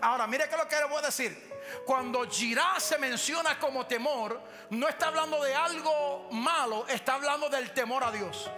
[0.00, 1.48] Ahora, mire que lo que le voy a decir.
[1.84, 7.72] Cuando Jirá se menciona como temor, no está hablando de algo malo, está hablando del
[7.72, 8.50] temor a Dios.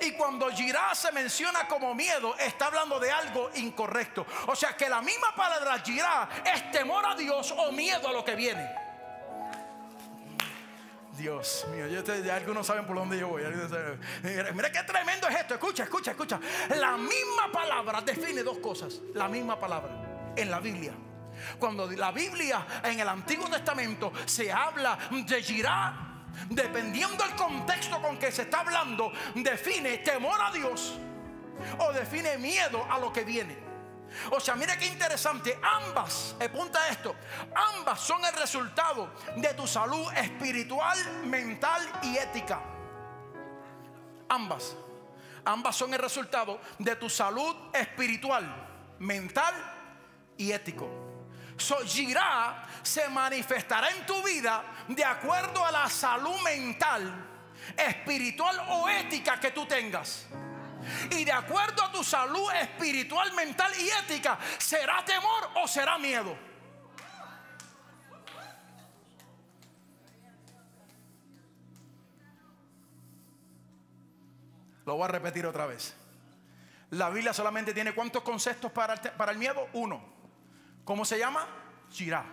[0.00, 4.26] Y cuando Jirá se menciona como miedo, está hablando de algo incorrecto.
[4.46, 8.24] O sea que la misma palabra Jirá es temor a Dios o miedo a lo
[8.24, 8.82] que viene.
[11.16, 13.42] Dios mío, yo ya algunos saben por dónde yo voy.
[14.54, 15.54] Mira, qué tremendo es esto.
[15.54, 16.40] Escucha, escucha, escucha.
[16.76, 19.00] La misma palabra define dos cosas.
[19.14, 20.94] La misma palabra en la Biblia.
[21.58, 26.11] Cuando la Biblia en el Antiguo Testamento se habla de Jirá,
[26.48, 30.98] dependiendo del contexto con que se está hablando, define temor a Dios
[31.78, 33.56] o define miedo a lo que viene.
[34.30, 35.58] O sea, mira qué interesante.
[35.62, 37.14] Ambas, apunta esto,
[37.54, 42.60] ambas son el resultado de tu salud espiritual, mental y ética.
[44.28, 44.76] Ambas.
[45.44, 48.44] Ambas son el resultado de tu salud espiritual,
[49.00, 49.54] mental
[50.36, 50.88] y ético.
[51.56, 57.12] So, Girá se manifestará en tu vida de acuerdo a la salud mental,
[57.76, 60.26] espiritual o ética que tú tengas.
[61.10, 66.36] Y de acuerdo a tu salud espiritual, mental y ética, ¿será temor o será miedo?
[74.84, 75.94] Lo voy a repetir otra vez.
[76.90, 79.68] La Biblia solamente tiene cuántos conceptos para el miedo?
[79.74, 80.21] Uno.
[80.84, 81.46] ¿Cómo se llama?
[81.90, 82.24] Shirah.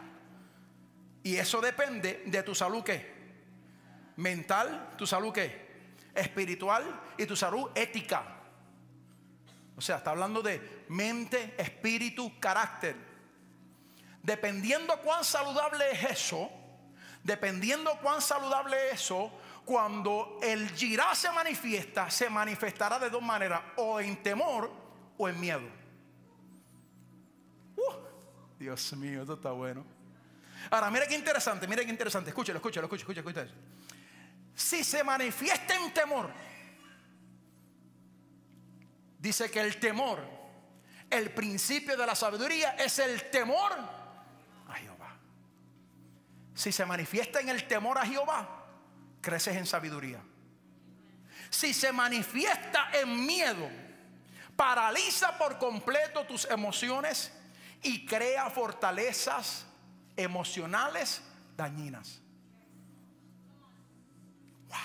[1.24, 3.20] Y eso depende de tu salud qué?
[4.16, 5.70] Mental, tu salud qué?
[6.14, 8.24] Espiritual y tu salud ética.
[9.76, 12.96] O sea, está hablando de mente, espíritu, carácter.
[14.22, 16.52] Dependiendo cuán saludable es eso,
[17.24, 19.32] dependiendo cuán saludable es eso,
[19.64, 24.72] cuando el girá se manifiesta, se manifestará de dos maneras, o en temor
[25.18, 25.80] o en miedo.
[28.60, 29.86] Dios mío, esto está bueno.
[30.70, 32.30] Ahora, mira qué interesante, mira qué interesante.
[32.30, 33.50] Escúchalo, escúchalo, escúchalo, escúchalo.
[34.54, 36.30] Si se manifiesta en temor,
[39.18, 40.20] dice que el temor,
[41.10, 43.72] el principio de la sabiduría es el temor
[44.68, 45.18] a Jehová.
[46.54, 48.66] Si se manifiesta en el temor a Jehová,
[49.22, 50.22] creces en sabiduría.
[51.50, 53.70] si se manifiesta en miedo,
[54.58, 57.32] paraliza por completo tus emociones
[57.82, 59.66] y crea fortalezas
[60.16, 61.22] emocionales
[61.56, 62.20] dañinas.
[64.68, 64.78] Wow.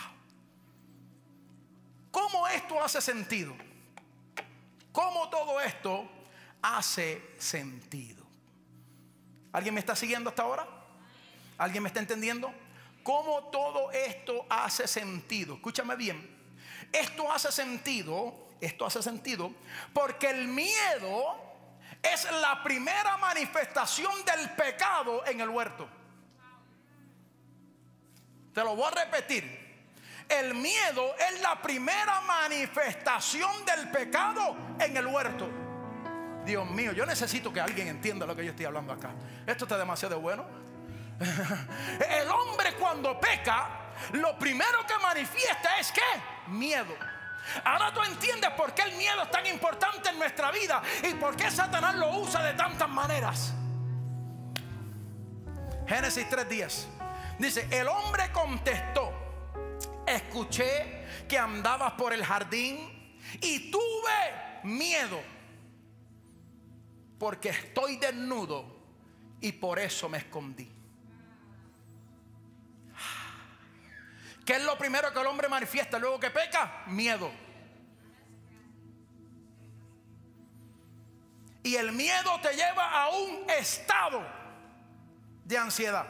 [2.11, 3.55] ¿Cómo esto hace sentido?
[4.93, 6.09] ¿Cómo todo esto
[6.63, 8.25] hace sentido?
[9.53, 10.67] ¿Alguien me está siguiendo hasta ahora?
[11.59, 12.53] ¿Alguien me está entendiendo?
[13.03, 15.57] ¿Cómo todo esto hace sentido?
[15.57, 16.35] Escúchame bien.
[16.93, 19.53] Esto hace sentido, esto hace sentido,
[19.93, 21.37] porque el miedo
[22.13, 25.89] es la primera manifestación del pecado en el huerto.
[28.53, 29.65] Te lo voy a repetir.
[30.29, 35.49] El miedo es la primera manifestación del pecado en el huerto.
[36.45, 39.11] Dios mío, yo necesito que alguien entienda lo que yo estoy hablando acá.
[39.47, 40.45] Esto está demasiado bueno.
[42.11, 43.69] El hombre cuando peca,
[44.13, 46.03] lo primero que manifiesta es que
[46.49, 46.95] miedo.
[47.65, 51.37] Ahora tú entiendes por qué el miedo es tan importante en nuestra vida y por
[51.37, 53.55] qué Satanás lo usa de tantas maneras.
[55.87, 56.87] Génesis 3:10
[57.39, 59.13] dice, el hombre contestó,
[60.07, 65.21] escuché que andabas por el jardín y tuve miedo
[67.19, 68.65] porque estoy desnudo
[69.41, 70.74] y por eso me escondí.
[74.45, 76.83] ¿Qué es lo primero que el hombre manifiesta luego que peca?
[76.87, 77.31] Miedo.
[81.63, 84.23] Y el miedo te lleva a un estado
[85.45, 86.07] de ansiedad.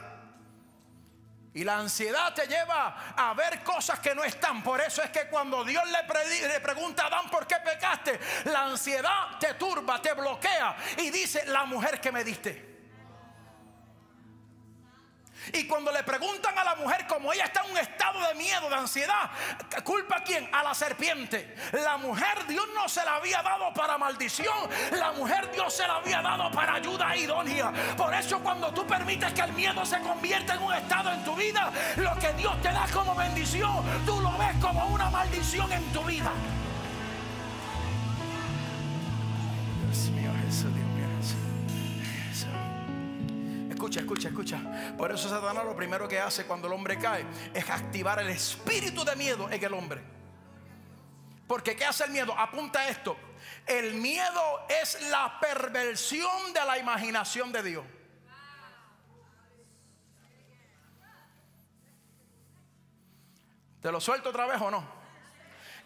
[1.53, 4.61] Y la ansiedad te lleva a ver cosas que no están.
[4.61, 8.19] Por eso es que cuando Dios le, pregunta a Adán por qué pecaste,
[8.51, 12.74] la ansiedad te turba, te bloquea y dice, la mujer que me diste.
[15.53, 18.69] Y cuando le preguntan a la mujer, como ella está en un estado de miedo,
[18.69, 19.29] de ansiedad,
[19.83, 20.49] ¿culpa a quién?
[20.53, 21.55] A la serpiente.
[21.73, 24.69] La mujer Dios no se la había dado para maldición.
[24.91, 27.71] La mujer Dios se la había dado para ayuda idónea.
[27.97, 31.35] Por eso cuando tú permites que el miedo se convierta en un estado en tu
[31.35, 35.83] vida, lo que Dios te da como bendición, tú lo ves como una maldición en
[35.91, 36.31] tu vida.
[39.87, 40.84] Dios mío, Jesús,
[43.85, 44.95] Escucha, escucha, escucha.
[44.97, 47.23] Por eso Satanás lo primero que hace cuando el hombre cae
[47.53, 50.01] es activar el espíritu de miedo en el hombre.
[51.47, 52.33] Porque ¿qué hace el miedo?
[52.35, 53.15] Apunta esto.
[53.67, 57.85] El miedo es la perversión de la imaginación de Dios.
[63.83, 64.83] ¿Te lo suelto otra vez o no?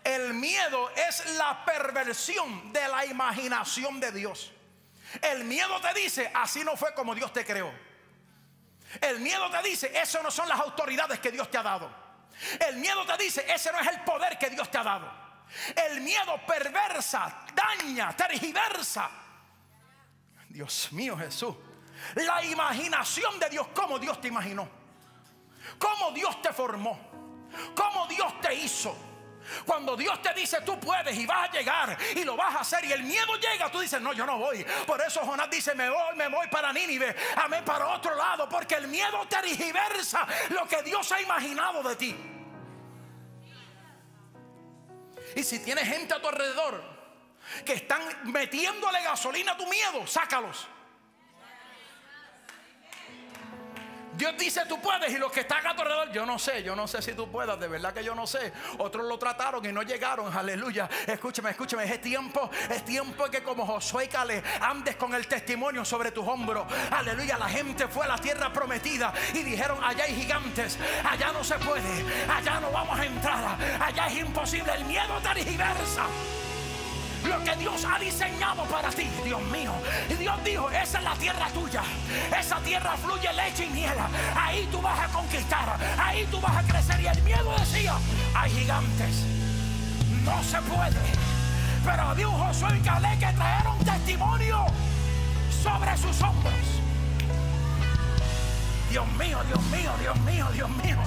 [0.05, 4.53] El miedo es la perversión de la imaginación de Dios.
[5.21, 7.88] El miedo te dice, así no fue como Dios te creó.
[9.01, 11.89] El miedo te dice, eso no son las autoridades que Dios te ha dado.
[12.67, 15.11] El miedo te dice, ese no es el poder que Dios te ha dado.
[15.75, 19.09] El miedo perversa, daña, tergiversa.
[20.47, 21.55] Dios mío Jesús.
[22.15, 24.67] La imaginación de Dios, cómo Dios te imaginó.
[25.77, 26.99] Cómo Dios te formó.
[27.75, 29.08] Cómo Dios te hizo.
[29.65, 32.85] Cuando Dios te dice tú puedes y vas a llegar y lo vas a hacer
[32.85, 34.65] y el miedo llega, tú dices no, yo no voy.
[34.85, 38.75] Por eso Jonás dice me voy, me voy para Nínive, amén para otro lado, porque
[38.75, 42.15] el miedo te rigiversa lo que Dios ha imaginado de ti.
[45.35, 46.83] Y si tienes gente a tu alrededor
[47.65, 50.67] que están metiéndole gasolina a tu miedo, sácalos.
[54.19, 56.75] Dios dice tú puedes y los que están a tu alrededor, yo no sé, yo
[56.75, 58.51] no sé si tú puedas, de verdad que yo no sé.
[58.79, 60.89] Otros lo trataron y no llegaron, aleluya.
[61.07, 65.85] Escúchame, escúchame, es tiempo, es tiempo que como Josué y Caleb andes con el testimonio
[65.85, 66.67] sobre tus hombros.
[66.91, 70.77] Aleluya, la gente fue a la tierra prometida y dijeron, allá hay gigantes,
[71.09, 76.07] allá no se puede, allá no vamos a entrar, allá es imposible, el miedo tergiversa
[77.23, 79.71] lo que Dios ha diseñado para ti, Dios mío.
[80.09, 81.83] Y Dios dijo, esa es la tierra tuya.
[82.37, 83.95] Esa tierra fluye leche y miel.
[84.35, 85.77] Ahí tú vas a conquistar.
[85.97, 86.99] Ahí tú vas a crecer.
[87.01, 87.95] Y el miedo decía,
[88.35, 89.25] hay gigantes.
[90.23, 91.01] No se puede.
[91.83, 94.65] Pero había un Josué y Calé que trajeron testimonio
[95.63, 96.53] sobre sus hombros.
[98.89, 100.97] Dios mío, Dios mío, Dios mío, Dios mío.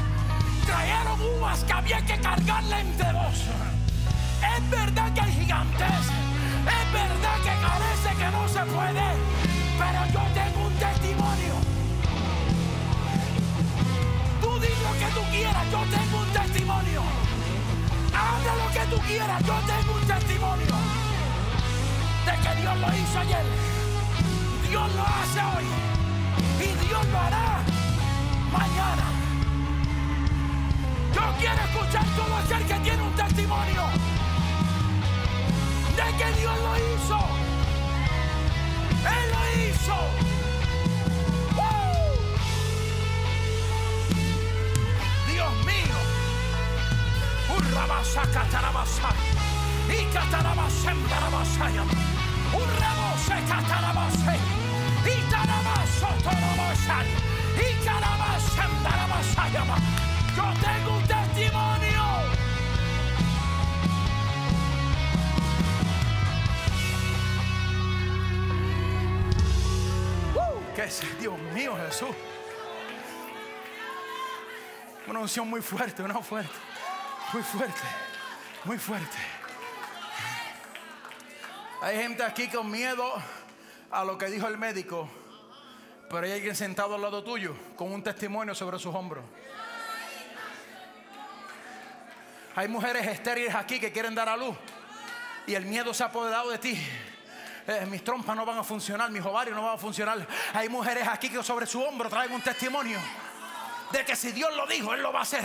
[0.67, 3.82] Trajeron uvas que había que cargarle entre dos.
[4.43, 6.03] Es verdad que hay gigantes.
[6.79, 9.07] Es verdad que parece que no se puede.
[9.79, 11.55] Pero yo tengo un testimonio.
[14.41, 15.65] Tú di lo que tú quieras.
[15.71, 17.03] Yo tengo un testimonio.
[18.13, 19.43] Habla lo que tú quieras.
[19.47, 20.75] Yo tengo un testimonio.
[22.27, 23.47] De que Dios lo hizo ayer.
[24.69, 25.67] Dios lo hace hoy.
[26.59, 27.61] Y Dios lo hará
[28.51, 29.07] mañana.
[31.15, 34.12] Yo quiero escuchar todo aquel que tiene un testimonio
[36.11, 37.19] que Dios lo hizo.
[39.17, 39.97] Él lo hizo.
[45.29, 45.99] Dios mío.
[47.57, 49.11] Urrabasa catarabasa.
[49.89, 51.85] Y catarabasa embarabasaya.
[52.53, 54.37] Urrabose catarabase.
[55.05, 57.17] Y tarabaso torabasaya.
[57.57, 59.65] Y carabasa embarabasaya.
[60.37, 62.42] Yo tengo un testimonio.
[70.75, 71.03] ¿Qué es?
[71.21, 72.15] Dios mío, Jesús.
[75.07, 76.51] Una unción muy fuerte, una fuerte.
[77.33, 77.81] Muy fuerte.
[78.65, 79.17] Muy fuerte.
[81.83, 83.13] Hay gente aquí con miedo
[83.91, 85.09] a lo que dijo el médico.
[86.09, 89.25] Pero hay alguien sentado al lado tuyo con un testimonio sobre sus hombros.
[92.55, 94.57] Hay mujeres estériles aquí que quieren dar a luz
[95.47, 96.79] y el miedo se ha apoderado de ti.
[97.67, 100.27] Eh, mis trompas no van a funcionar, mis ovarios no van a funcionar.
[100.55, 102.99] Hay mujeres aquí que sobre su hombro traen un testimonio
[103.93, 105.45] de que si Dios lo dijo, Él lo va a hacer.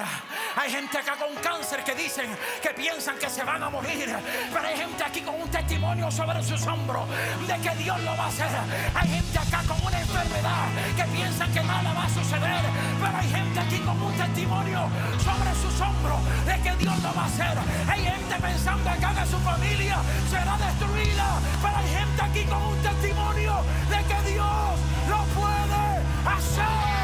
[0.55, 2.29] Hay gente acá con cáncer que dicen
[2.61, 4.15] que piensan que se van a morir,
[4.53, 7.07] pero hay gente aquí con un testimonio sobre sus hombros
[7.45, 8.47] de que Dios lo va a hacer.
[8.95, 12.61] Hay gente acá con una enfermedad que piensan que nada va a suceder,
[13.01, 14.89] pero hay gente aquí con un testimonio
[15.23, 17.57] sobre sus hombros de que Dios lo va a hacer.
[17.89, 19.97] Hay gente pensando acá que su familia
[20.29, 24.79] será destruida, pero hay gente aquí con un testimonio de que Dios
[25.09, 26.96] lo puede hacer.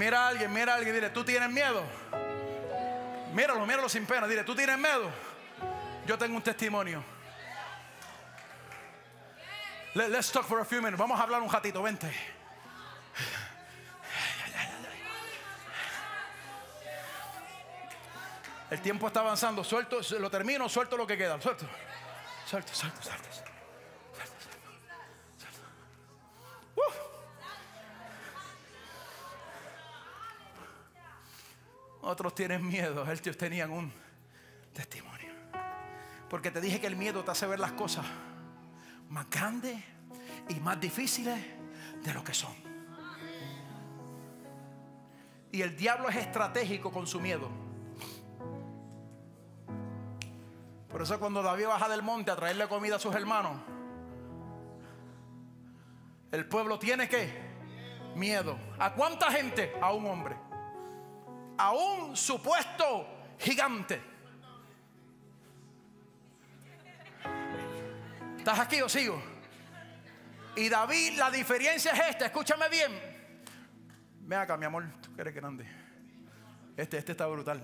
[0.00, 1.84] Mira a alguien, mira a alguien, dile, ¿tú tienes miedo?
[3.34, 5.10] Míralo, míralo sin pena, dile, ¿tú tienes miedo?
[6.06, 7.04] Yo tengo un testimonio.
[9.94, 10.98] let's talk for a few minutes.
[10.98, 12.10] Vamos a hablar un ratito, vente.
[18.70, 19.62] El tiempo está avanzando.
[19.62, 21.38] Suelto, lo termino, suelto lo que queda.
[21.42, 21.66] Suelto.
[22.46, 23.28] Suelto, suelto, suelto.
[23.34, 23.50] suelto.
[32.02, 33.92] Otros tienen miedo, ellos tenían un
[34.72, 35.30] testimonio.
[36.28, 38.06] Porque te dije que el miedo te hace ver las cosas
[39.08, 39.76] más grandes
[40.48, 41.38] y más difíciles
[42.02, 42.54] de lo que son.
[45.52, 47.48] Y el diablo es estratégico con su miedo.
[50.88, 53.56] Por eso cuando David baja del monte a traerle comida a sus hermanos,
[56.32, 57.28] el pueblo tiene que
[58.14, 58.56] miedo.
[58.78, 59.74] ¿A cuánta gente?
[59.80, 60.49] A un hombre
[61.60, 63.06] a un supuesto
[63.38, 64.00] gigante.
[68.38, 69.22] ¿Estás aquí o sigo?
[70.56, 72.90] Y David, la diferencia es esta, escúchame bien.
[74.20, 75.66] Ven acá, mi amor, tú que eres grande.
[76.78, 77.62] Este, este está brutal.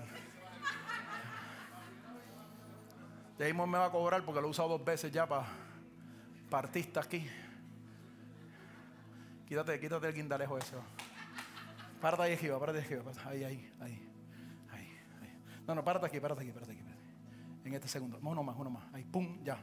[3.39, 5.47] Ahí me va a cobrar porque lo he usado dos veces ya para
[6.51, 7.27] artistas aquí.
[9.47, 10.75] Quítate, quítate el guindalejo ese.
[12.01, 13.11] Párate ahí, Jehová, párate ahí, Jehová.
[13.25, 14.09] Ahí, ahí, ahí,
[14.71, 14.89] ahí.
[15.65, 16.81] No, no, párate aquí, párate aquí, párate aquí.
[17.65, 18.19] En este segundo.
[18.21, 18.83] Uno más, uno más.
[18.93, 19.57] Ahí, pum, ya.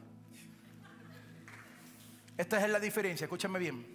[2.36, 3.86] Esta es la diferencia, escúchame bien.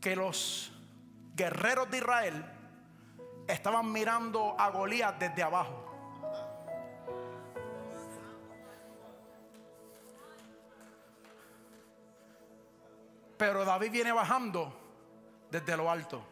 [0.00, 0.72] Que los
[1.36, 2.44] guerreros de Israel
[3.46, 5.86] estaban mirando a Goliat desde abajo.
[13.38, 14.70] Pero David viene bajando
[15.50, 16.22] desde lo alto.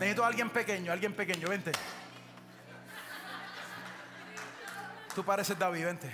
[0.00, 1.72] Necesito a alguien pequeño, alguien pequeño, vente.
[5.14, 6.10] Tú pareces David, vente.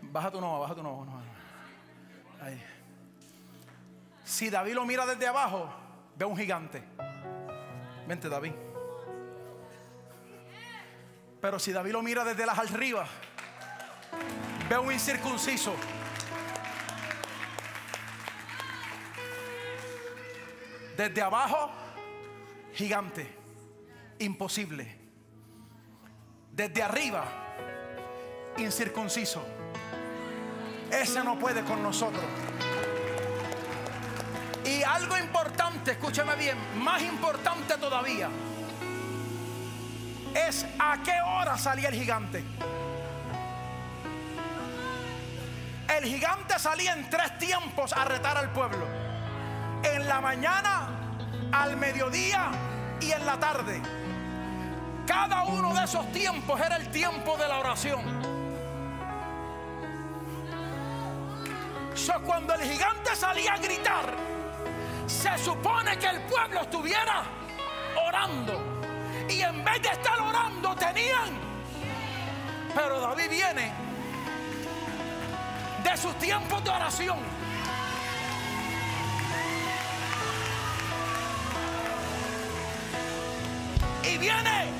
[0.00, 1.22] Baja tu no, baja tu no.
[2.40, 2.60] Ahí.
[4.24, 5.72] Si David lo mira desde abajo,
[6.16, 6.82] ve un gigante.
[8.08, 8.52] Vente, David.
[11.40, 13.06] Pero si David lo mira desde las arriba,
[14.68, 15.76] ve un incircunciso.
[20.96, 21.70] Desde abajo,
[22.74, 23.26] gigante,
[24.18, 24.98] imposible.
[26.52, 27.24] Desde arriba,
[28.58, 29.42] incircunciso.
[30.90, 32.24] Ese no puede con nosotros.
[34.64, 38.28] Y algo importante, escúchame bien, más importante todavía,
[40.34, 42.44] es a qué hora salía el gigante.
[45.96, 49.11] El gigante salía en tres tiempos a retar al pueblo.
[50.12, 50.90] La mañana,
[51.52, 52.50] al mediodía
[53.00, 53.80] y en la tarde.
[55.06, 58.02] Cada uno de esos tiempos era el tiempo de la oración.
[61.94, 64.14] So, cuando el gigante salía a gritar,
[65.06, 67.22] se supone que el pueblo estuviera
[68.06, 68.84] orando.
[69.30, 71.30] Y en vez de estar orando, tenían.
[72.74, 73.72] Pero David viene
[75.82, 77.41] de sus tiempos de oración.
[84.22, 84.70] Viene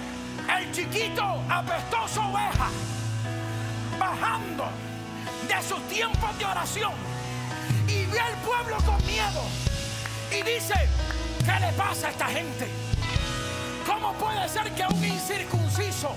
[0.56, 2.70] el chiquito apestoso oveja
[3.98, 4.68] bajando
[5.48, 6.92] de sus tiempos de oración
[7.88, 9.42] y ve al pueblo con miedo
[10.30, 10.74] y dice,
[11.44, 12.68] ¿qué le pasa a esta gente?
[13.84, 16.14] ¿Cómo puede ser que un incircunciso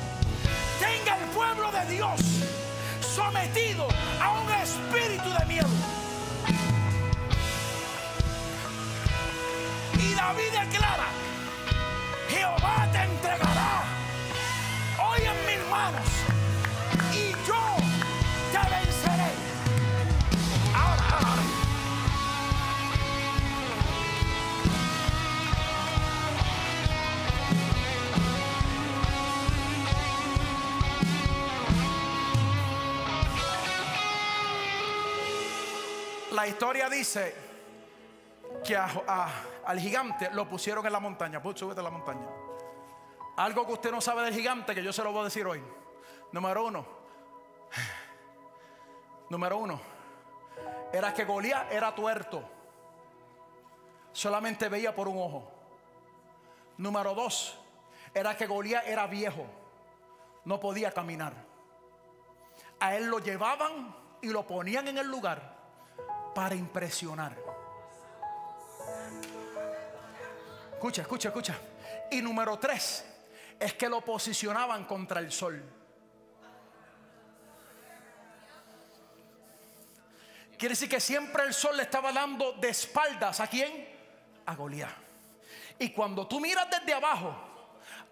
[0.80, 2.22] tenga el pueblo de Dios
[3.02, 3.88] sometido
[4.22, 5.70] a un espíritu de miedo?
[9.98, 11.08] Y David declara,
[12.46, 13.84] Jehová te entregará
[15.04, 16.08] hoy en mis manos
[17.12, 17.62] y yo
[18.52, 19.32] te venceré.
[20.76, 21.34] Ahora.
[36.32, 37.45] La historia dice
[38.66, 39.30] que a-
[39.66, 41.42] al gigante lo pusieron en la montaña.
[41.42, 42.28] Pues súbete a la montaña.
[43.38, 45.62] Algo que usted no sabe del gigante que yo se lo voy a decir hoy.
[46.32, 46.86] Número uno.
[49.30, 49.80] Número uno.
[50.94, 52.44] Era que Goliat era tuerto.
[54.12, 55.52] Solamente veía por un ojo.
[56.78, 57.58] Número dos.
[58.14, 59.46] Era que Goliat era viejo.
[60.46, 61.34] No podía caminar.
[62.80, 65.56] A él lo llevaban y lo ponían en el lugar
[66.34, 67.36] para impresionar.
[70.86, 71.56] Escucha, escucha, escucha.
[72.12, 73.04] Y número tres
[73.60, 75.60] es que lo posicionaban contra el sol.
[80.56, 83.90] Quiere decir que siempre el sol le estaba dando de espaldas a quién?
[84.46, 84.92] A Goliat.
[85.80, 87.36] Y cuando tú miras desde abajo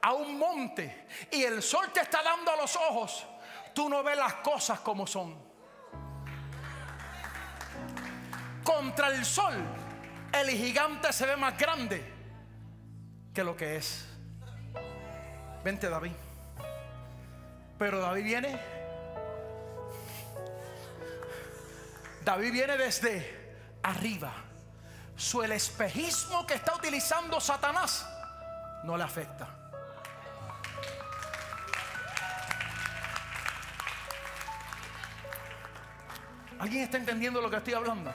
[0.02, 3.24] a un monte y el sol te está dando a los ojos,
[3.76, 5.38] tú no ves las cosas como son.
[8.64, 9.54] Contra el sol,
[10.32, 12.23] el gigante se ve más grande
[13.34, 14.06] que lo que es.
[15.64, 16.12] Vente David.
[17.80, 18.60] Pero David viene.
[22.24, 24.34] David viene desde arriba.
[25.16, 28.08] Su el espejismo que está utilizando Satanás
[28.84, 29.48] no le afecta.
[36.60, 38.14] ¿Alguien está entendiendo lo que estoy hablando?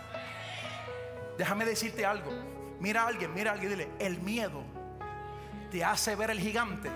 [1.37, 2.31] Déjame decirte algo.
[2.81, 4.78] Mira a alguien, mira a alguien dile, el miedo
[5.71, 6.91] te hace ver el gigante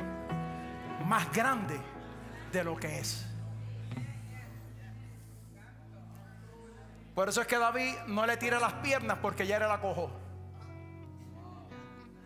[1.07, 1.79] más grande
[2.53, 3.27] de lo que es.
[7.15, 10.11] Por eso es que David no le tira las piernas porque ya era la cojo.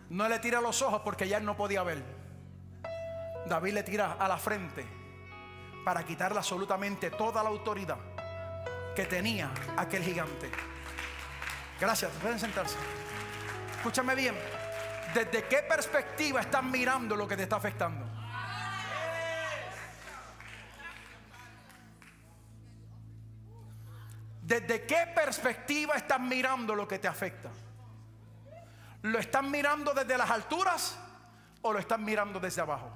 [0.09, 2.01] No le tira los ojos porque ya él no podía ver.
[3.47, 4.85] David le tira a la frente
[5.83, 7.97] para quitarle absolutamente toda la autoridad
[8.95, 10.49] que tenía aquel gigante.
[11.79, 12.77] Gracias, pueden sentarse.
[13.77, 14.35] Escúchame bien.
[15.13, 18.05] ¿Desde qué perspectiva estás mirando lo que te está afectando?
[24.41, 27.49] ¿Desde qué perspectiva estás mirando lo que te afecta?
[29.01, 30.97] ¿Lo estás mirando desde las alturas
[31.61, 32.89] o lo estás mirando desde abajo?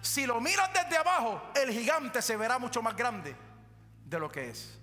[0.00, 3.36] Si lo miras desde abajo, el gigante se verá mucho más grande
[4.04, 4.78] de lo que es.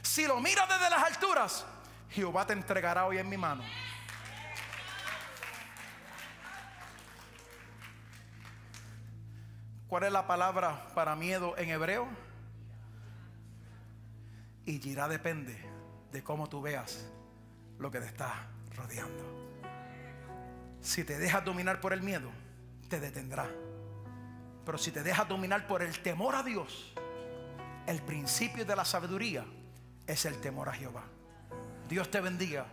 [0.00, 1.66] Si lo miras desde las alturas,
[2.10, 3.64] Jehová te entregará hoy en mi mano.
[9.92, 12.08] ¿Cuál es la palabra para miedo en hebreo?
[14.64, 15.54] Y girá depende
[16.10, 17.04] de cómo tú veas
[17.78, 19.22] lo que te está rodeando.
[20.80, 22.30] Si te dejas dominar por el miedo,
[22.88, 23.50] te detendrá.
[24.64, 26.94] Pero si te dejas dominar por el temor a Dios,
[27.86, 29.44] el principio de la sabiduría
[30.06, 31.04] es el temor a Jehová.
[31.86, 32.64] Dios te bendiga,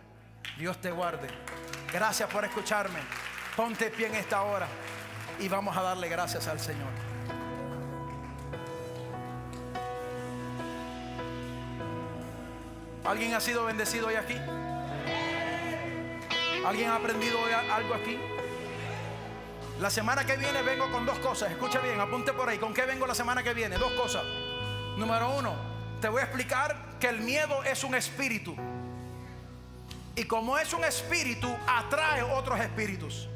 [0.56, 1.28] Dios te guarde.
[1.92, 3.00] Gracias por escucharme.
[3.54, 4.68] Ponte pie en esta hora
[5.38, 7.09] y vamos a darle gracias al Señor.
[13.10, 14.36] ¿Alguien ha sido bendecido hoy aquí?
[16.64, 17.40] ¿Alguien ha aprendido
[17.74, 18.16] algo aquí?
[19.80, 21.50] La semana que viene vengo con dos cosas.
[21.50, 22.58] Escucha bien, apunte por ahí.
[22.58, 23.78] ¿Con qué vengo la semana que viene?
[23.78, 24.22] Dos cosas.
[24.96, 25.56] Número uno,
[26.00, 28.54] te voy a explicar que el miedo es un espíritu.
[30.14, 33.28] Y como es un espíritu, atrae otros espíritus.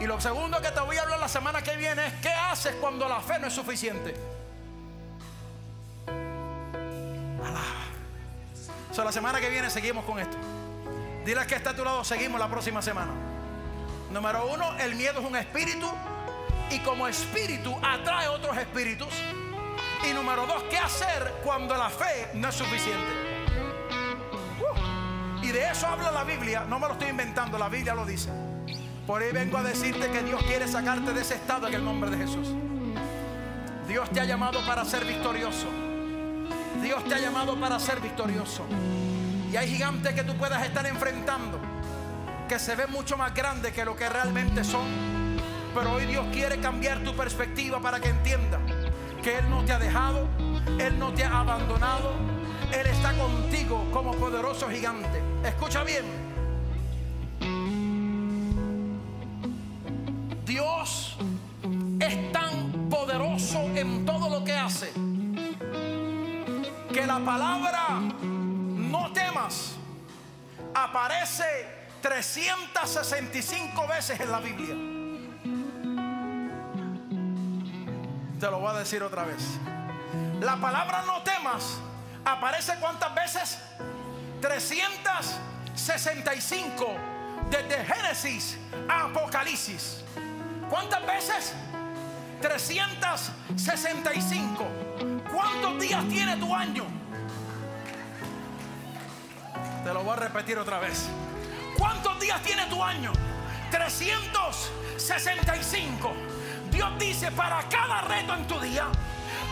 [0.00, 2.74] Y lo segundo que te voy a hablar la semana que viene es qué haces
[2.74, 4.14] cuando la fe no es suficiente.
[8.92, 10.36] So, la semana que viene seguimos con esto.
[11.24, 13.10] Dile que está a tu lado, seguimos la próxima semana.
[14.10, 15.90] Número uno, el miedo es un espíritu
[16.68, 19.08] y como espíritu atrae otros espíritus.
[20.08, 23.12] Y número dos, ¿qué hacer cuando la fe no es suficiente?
[24.60, 28.04] Uh, y de eso habla la Biblia, no me lo estoy inventando, la Biblia lo
[28.04, 28.28] dice.
[29.06, 32.10] Por ahí vengo a decirte que Dios quiere sacarte de ese estado en el nombre
[32.10, 32.48] de Jesús.
[33.88, 35.91] Dios te ha llamado para ser victorioso.
[36.80, 38.64] Dios te ha llamado para ser victorioso.
[39.52, 41.60] Y hay gigantes que tú puedas estar enfrentando
[42.48, 44.86] que se ven mucho más grandes que lo que realmente son.
[45.74, 48.58] Pero hoy Dios quiere cambiar tu perspectiva para que entienda
[49.22, 50.28] que Él no te ha dejado,
[50.78, 52.12] Él no te ha abandonado,
[52.72, 55.22] Él está contigo como poderoso gigante.
[55.44, 56.21] Escucha bien.
[67.24, 69.76] Palabra no temas
[70.74, 71.44] aparece
[72.00, 74.74] 365 veces en la Biblia.
[78.40, 79.42] Te lo voy a decir otra vez.
[80.40, 81.78] La palabra no temas
[82.24, 83.58] aparece cuántas veces?
[84.40, 86.86] 365
[87.50, 88.56] desde Génesis
[88.88, 90.02] a Apocalipsis.
[90.68, 91.54] ¿Cuántas veces?
[92.40, 94.66] 365.
[95.32, 97.01] ¿Cuántos días tiene tu año?
[99.84, 101.08] Te lo voy a repetir otra vez.
[101.76, 103.12] ¿Cuántos días tiene tu año?
[103.70, 106.12] 365.
[106.70, 108.86] Dios dice, para cada reto en tu día,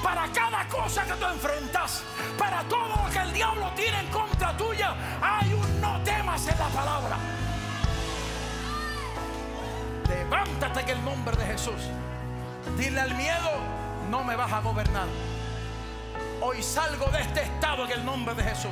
[0.03, 2.03] para cada cosa que tú enfrentas,
[2.39, 6.59] para todo lo que el diablo tiene en contra tuya, hay un no temas en
[6.59, 7.17] la palabra.
[10.09, 11.89] Levántate en el nombre de Jesús.
[12.79, 13.51] Dile al miedo,
[14.11, 15.09] no me vas a gobernar.
[16.41, 18.71] Hoy salgo de este estado en el nombre de Jesús.